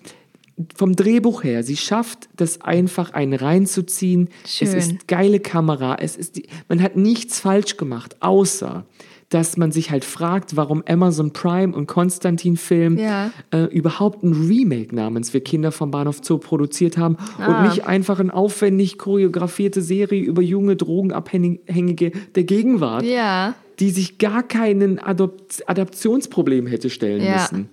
[0.77, 4.29] vom Drehbuch her, sie schafft das einfach, einen reinzuziehen.
[4.47, 4.69] Schön.
[4.69, 5.97] Es ist geile Kamera.
[6.01, 8.85] Es ist die, man hat nichts falsch gemacht, außer
[9.29, 13.31] dass man sich halt fragt, warum Amazon Prime und Konstantin Film Ja.
[13.53, 17.47] äh, überhaupt ein Remake namens Wir Kinder vom Bahnhof Zoo produziert haben Ah.
[17.63, 23.55] und nicht einfach eine aufwendig choreografierte Serie über junge Drogenabhängige der Gegenwart, Ja.
[23.79, 27.35] die sich gar keinen Adopt Adaptionsproblem hätte stellen Ja.
[27.35, 27.69] müssen.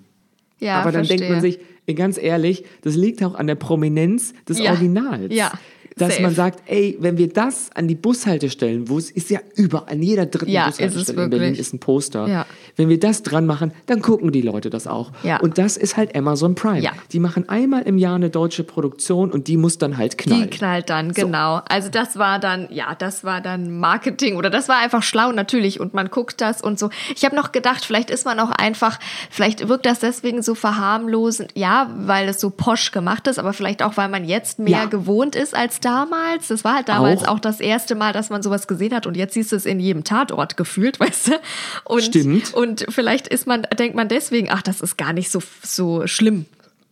[0.59, 1.17] Ja, Aber dann verstehe.
[1.17, 1.59] denkt man sich,
[1.95, 4.71] ganz ehrlich, das liegt auch an der Prominenz des Ja.
[4.71, 5.33] Originals.
[5.33, 5.51] Ja,
[5.97, 6.21] Dass safe.
[6.21, 10.01] man sagt, ey, wenn wir das an die Bushaltestellen, wo es ist ja überall, an
[10.01, 12.27] jeder dritten Ja, Bushaltestelle in Berlin ist ein Poster.
[12.27, 12.45] Ja.
[12.75, 15.11] Wenn wir das dran machen, dann gucken die Leute das auch.
[15.23, 15.39] Ja.
[15.39, 16.87] Und das ist halt Amazon Prime.
[17.11, 20.49] Die machen einmal im Jahr eine deutsche Produktion und die muss dann halt knallen.
[20.49, 21.61] Die knallt dann, genau.
[21.67, 25.79] Also das war dann, ja, das war dann Marketing oder das war einfach schlau natürlich
[25.79, 26.89] und man guckt das und so.
[27.15, 31.51] Ich habe noch gedacht, vielleicht ist man auch einfach, vielleicht wirkt das deswegen so verharmlosend,
[31.55, 35.35] ja, weil es so posch gemacht ist, aber vielleicht auch, weil man jetzt mehr gewohnt
[35.35, 36.47] ist als damals.
[36.47, 37.35] Das war halt damals Auch.
[37.35, 37.39] auch.
[37.39, 40.03] das erste Mal, dass man sowas gesehen hat und jetzt siehst du es in jedem
[40.03, 41.31] Tatort gefühlt, weißt du?
[41.85, 42.53] Und, Stimmt.
[42.53, 46.45] Und vielleicht ist man, denkt man deswegen, ach, das ist gar nicht so, so schlimm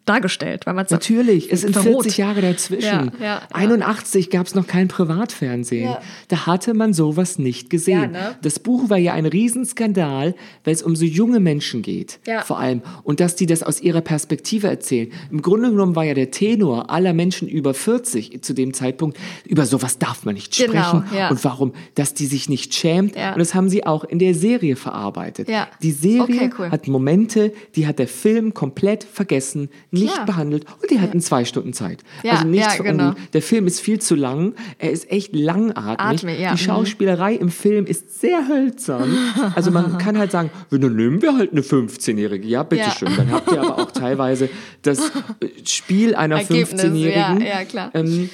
[0.05, 2.03] dargestellt, weil man Natürlich, es sind verrot.
[2.03, 2.85] 40 Jahre dazwischen.
[2.85, 3.41] Ja, ja, ja.
[3.53, 5.85] 81 gab es noch kein Privatfernsehen.
[5.89, 6.01] Ja.
[6.27, 8.01] Da hatte man sowas nicht gesehen.
[8.01, 8.35] Ja, ne?
[8.41, 12.19] Das Buch war ja ein Riesenskandal, weil es um so junge Menschen geht.
[12.27, 12.41] Ja.
[12.43, 12.81] Vor allem.
[13.03, 15.11] Und dass die das aus ihrer Perspektive erzählen.
[15.31, 19.65] Im Grunde genommen war ja der Tenor aller Menschen über 40 zu dem Zeitpunkt, über
[19.65, 21.05] sowas darf man nicht Genau, sprechen.
[21.17, 21.29] ja.
[21.29, 21.73] Und warum?
[21.95, 23.15] Dass die sich nicht schämt.
[23.15, 23.33] Ja.
[23.33, 25.49] Und das haben sie auch in der Serie verarbeitet.
[25.49, 25.67] Ja.
[25.81, 26.69] Die Serie Okay, cool.
[26.71, 30.25] hat Momente, die hat der Film komplett vergessen, nicht Klar.
[30.25, 31.99] behandelt und die hatten zwei Stunden Zeit.
[32.23, 33.13] Ja, also nichts ja, genau.
[33.33, 35.99] Der Film ist viel zu lang, er ist echt langatmig.
[35.99, 36.53] Atmig, ja.
[36.53, 36.65] Die Mhm.
[36.65, 39.15] Schauspielerei im Film ist sehr hölzern.
[39.55, 42.47] Also man kann halt sagen, "Ja, dann nehmen wir halt eine 15-Jährige.
[42.47, 43.09] Ja, bitteschön.
[43.09, 43.17] Ja.
[43.17, 44.49] Dann habt ihr aber auch teilweise
[44.81, 45.11] das
[45.65, 47.41] Spiel einer Ergebnis, 15-Jährigen.
[47.41, 47.91] ja, ja, klar.
[47.93, 48.29] Ähm,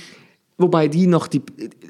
[0.57, 1.41] Wobei die noch die,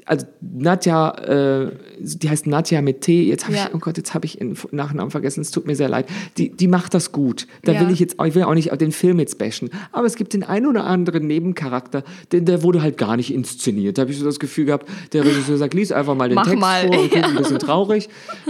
[0.06, 3.66] also Nadja, äh, die heißt Nadja mit T, jetzt habe Ja.
[3.68, 6.06] ich, oh Gott, jetzt habe ich ihren Nachnamen vergessen, es tut mir sehr leid.
[6.38, 7.46] Die, die macht das gut.
[7.64, 7.80] Da Ja.
[7.80, 10.42] will ich jetzt, ich will auch nicht den Film jetzt bashen, aber es gibt den
[10.42, 12.02] einen oder anderen Nebencharakter,
[12.32, 13.98] den, der wurde halt gar nicht inszeniert.
[13.98, 16.44] Da habe ich so das Gefühl gehabt, der Regisseur sagt, lies einfach mal den Mach
[16.46, 16.86] Text mal.
[16.86, 17.26] vor und Ja.
[17.26, 18.08] ein bisschen traurig.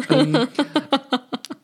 [0.08, 0.36] ähm,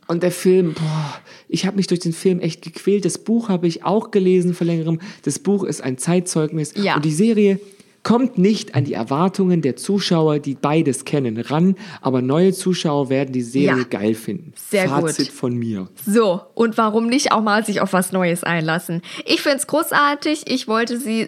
[0.08, 1.14] und der Film, boah,
[1.48, 3.04] ich habe mich durch den Film echt gequält.
[3.04, 5.00] Das Buch habe ich auch gelesen vor längerem.
[5.22, 6.72] Das Buch ist ein Zeitzeugnis.
[6.76, 6.96] Ja.
[6.96, 7.60] Und die Serie
[8.08, 11.74] kommt nicht an die Erwartungen der Zuschauer, die beides kennen, ran.
[12.00, 13.84] Aber neue Zuschauer werden die Serie Ja.
[13.84, 14.54] geil finden.
[14.56, 15.34] Sehr Fazit gut.
[15.36, 15.88] von mir.
[16.06, 19.02] So, und warum nicht auch mal sich auf was Neues einlassen?
[19.26, 20.44] Ich find's großartig.
[20.50, 21.26] Ich wollte sie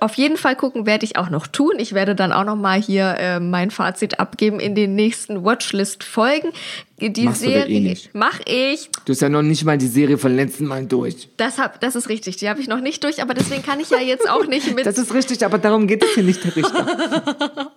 [0.00, 1.74] auf jeden Fall gucken, werde ich auch noch tun.
[1.78, 6.50] Ich werde dann auch noch mal hier äh, mein Fazit abgeben in den nächsten Watchlist-Folgen.
[6.98, 8.88] Die Machst Serie eh mach ich.
[9.04, 11.28] Du hast ja noch nicht mal die Serie von letzten Mal durch.
[11.36, 12.36] Das, hab, das ist richtig.
[12.38, 14.86] Die habe ich noch nicht durch, aber deswegen kann ich ja jetzt auch nicht mit.
[14.86, 16.86] Das ist richtig, aber darum geht es hier nicht, Herr Richter.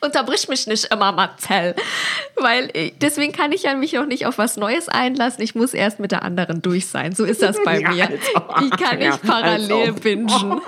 [0.00, 1.74] Unterbrich mich nicht immer, Marcel.
[2.36, 5.42] Weil deswegen kann ich ja mich noch nicht auf was Neues einlassen.
[5.42, 7.12] Ich muss erst mit der anderen durch sein.
[7.12, 8.08] So ist das bei Ja, mir.
[8.36, 8.60] ob.
[8.62, 10.28] Ich kann Ja, nicht parallel als bingen.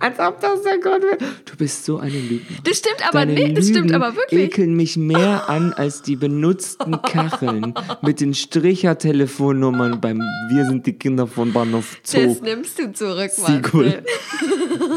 [0.00, 1.18] Als ob das der Gott wäre.
[1.44, 2.56] Du bist so eine Lügner.
[2.64, 3.56] Das stimmt aber Deine nicht.
[3.58, 4.40] Das stimmt Lügen aber wirklich.
[4.42, 7.72] ekeln mich mehr an als die benutzten Kacheln
[8.02, 10.18] mit den Stricher-Telefonnummern beim
[10.50, 12.26] Wir sind die Kinder von Bahnhof Zoo.
[12.26, 13.30] Das nimmst du zurück.
[13.38, 14.04] Marcel.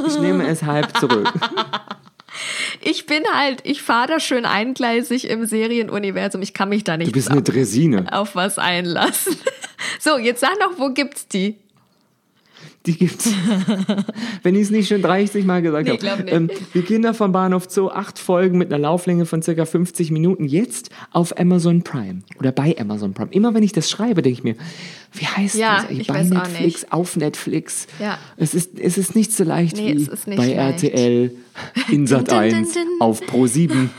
[0.07, 1.31] Ich nehme es halb zurück.
[2.81, 6.41] Ich bin halt, ich fahre da schön eingleisig im Serienuniversum.
[6.41, 8.05] Ich kann mich da Du nicht bist eine Dresine.
[8.11, 9.35] auf was einlassen.
[9.99, 11.57] So, jetzt sag noch, wo gibt's die?
[12.85, 13.29] Die gibt's.
[14.43, 16.23] Wenn ich es nicht schon 30 Mal gesagt Nee, habe.
[16.23, 20.45] Ähm, die Kinder von Bahnhof Zoo, acht Folgen mit einer Lauflänge von circa 50 Minuten,
[20.45, 23.31] jetzt auf Amazon Prime oder bei Amazon Prime.
[23.31, 24.55] Immer wenn ich das schreibe, denke ich mir,
[25.13, 25.99] wie heißt Ja, das eigentlich?
[26.01, 26.93] ich Bei weiß auch Netflix, nicht.
[26.93, 27.87] auf Netflix.
[27.99, 28.17] Ja.
[28.37, 30.83] Es ist, es ist nicht so leicht Nee, wie bei leicht.
[30.83, 31.31] RTL,
[31.89, 32.83] in Sat Dun, dun, 1, dun.
[32.99, 33.89] auf Pro 7.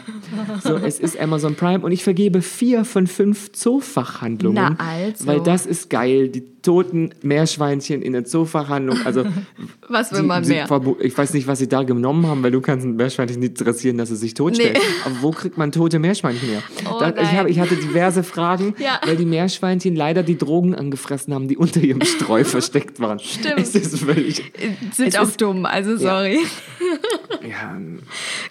[0.62, 4.76] So, es ist Amazon Prime und ich vergebe vier von fünf Zoofachhandlungen.
[4.78, 5.26] Na also.
[5.26, 6.28] Weil das ist geil.
[6.28, 8.98] Die toten Meerschweinchen in der Zoofachhandlung.
[9.04, 9.24] Also,
[9.88, 10.68] Was will die man mehr?
[11.00, 13.98] Ich weiß nicht, was sie da genommen haben, weil du kannst ein Meerschweinchen nicht dressieren,
[13.98, 14.74] dass es sich totstellt.
[14.74, 14.80] Nee.
[15.04, 16.62] Aber wo kriegt man tote Meerschweinchen her?
[16.88, 19.00] Oh da, ich, hab, ich hatte diverse Fragen, Ja.
[19.04, 23.18] weil die Meerschweinchen leider die Drogen angefressen haben, die unter ihrem Streu versteckt waren.
[23.18, 23.58] Stimmt.
[23.58, 24.42] Es ist völlig...
[24.92, 26.38] Sind Es auch ist- dumm, also sorry.
[27.48, 27.78] Ja,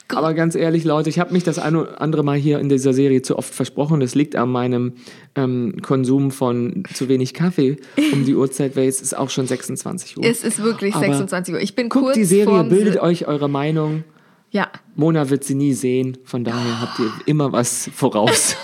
[0.18, 2.94] aber ganz ehrlich, Leute, ich habe mich das ein oder andere Mal hier in dieser
[2.94, 4.00] Serie zu oft versprochen.
[4.00, 4.94] Das liegt an meinem
[5.36, 7.78] ähm, Konsum von zu wenig Kaffee
[8.14, 10.24] um die Uhrzeit, weil es ist auch schon 26 Uhr.
[10.26, 11.62] Es ist wirklich Aber 26 Uhr.
[11.62, 14.04] Ich bin Guckt kurz die Serie, bildet euch eure Meinung.
[14.52, 18.58] Ja, Mona wird sie nie sehen, von daher habt ihr immer was voraus.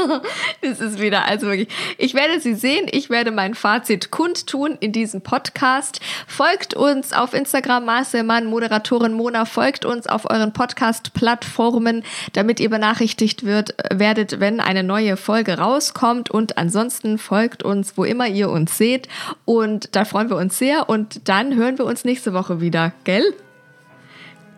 [0.60, 1.68] es ist wieder, also wirklich.
[1.96, 6.00] Ich werde sie sehen, ich werde mein Fazit kundtun in diesem Podcast.
[6.28, 12.04] Folgt uns auf Instagram, Marcel Mann, Moderatorin Mona, folgt uns auf euren Podcast-Plattformen,
[12.34, 16.30] damit ihr benachrichtigt wird, werdet, wenn eine neue Folge rauskommt.
[16.30, 19.08] Und ansonsten folgt uns, wo immer ihr uns seht.
[19.46, 20.88] Und da freuen wir uns sehr.
[20.88, 23.34] Und dann hören wir uns nächste Woche wieder, gell?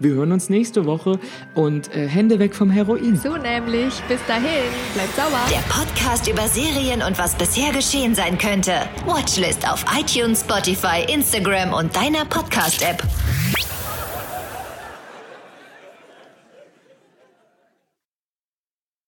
[0.04, 1.18] Wir hören uns nächste Woche
[1.54, 3.16] und äh, Hände weg vom Heroin.
[3.16, 3.94] So nämlich.
[4.06, 4.70] Bis dahin.
[4.92, 5.40] Bleibt sauber.
[5.50, 8.72] Der Podcast über Serien und was bisher geschehen sein könnte.
[9.06, 13.02] Watchlist auf iTunes, Spotify, Instagram und deiner Podcast-App.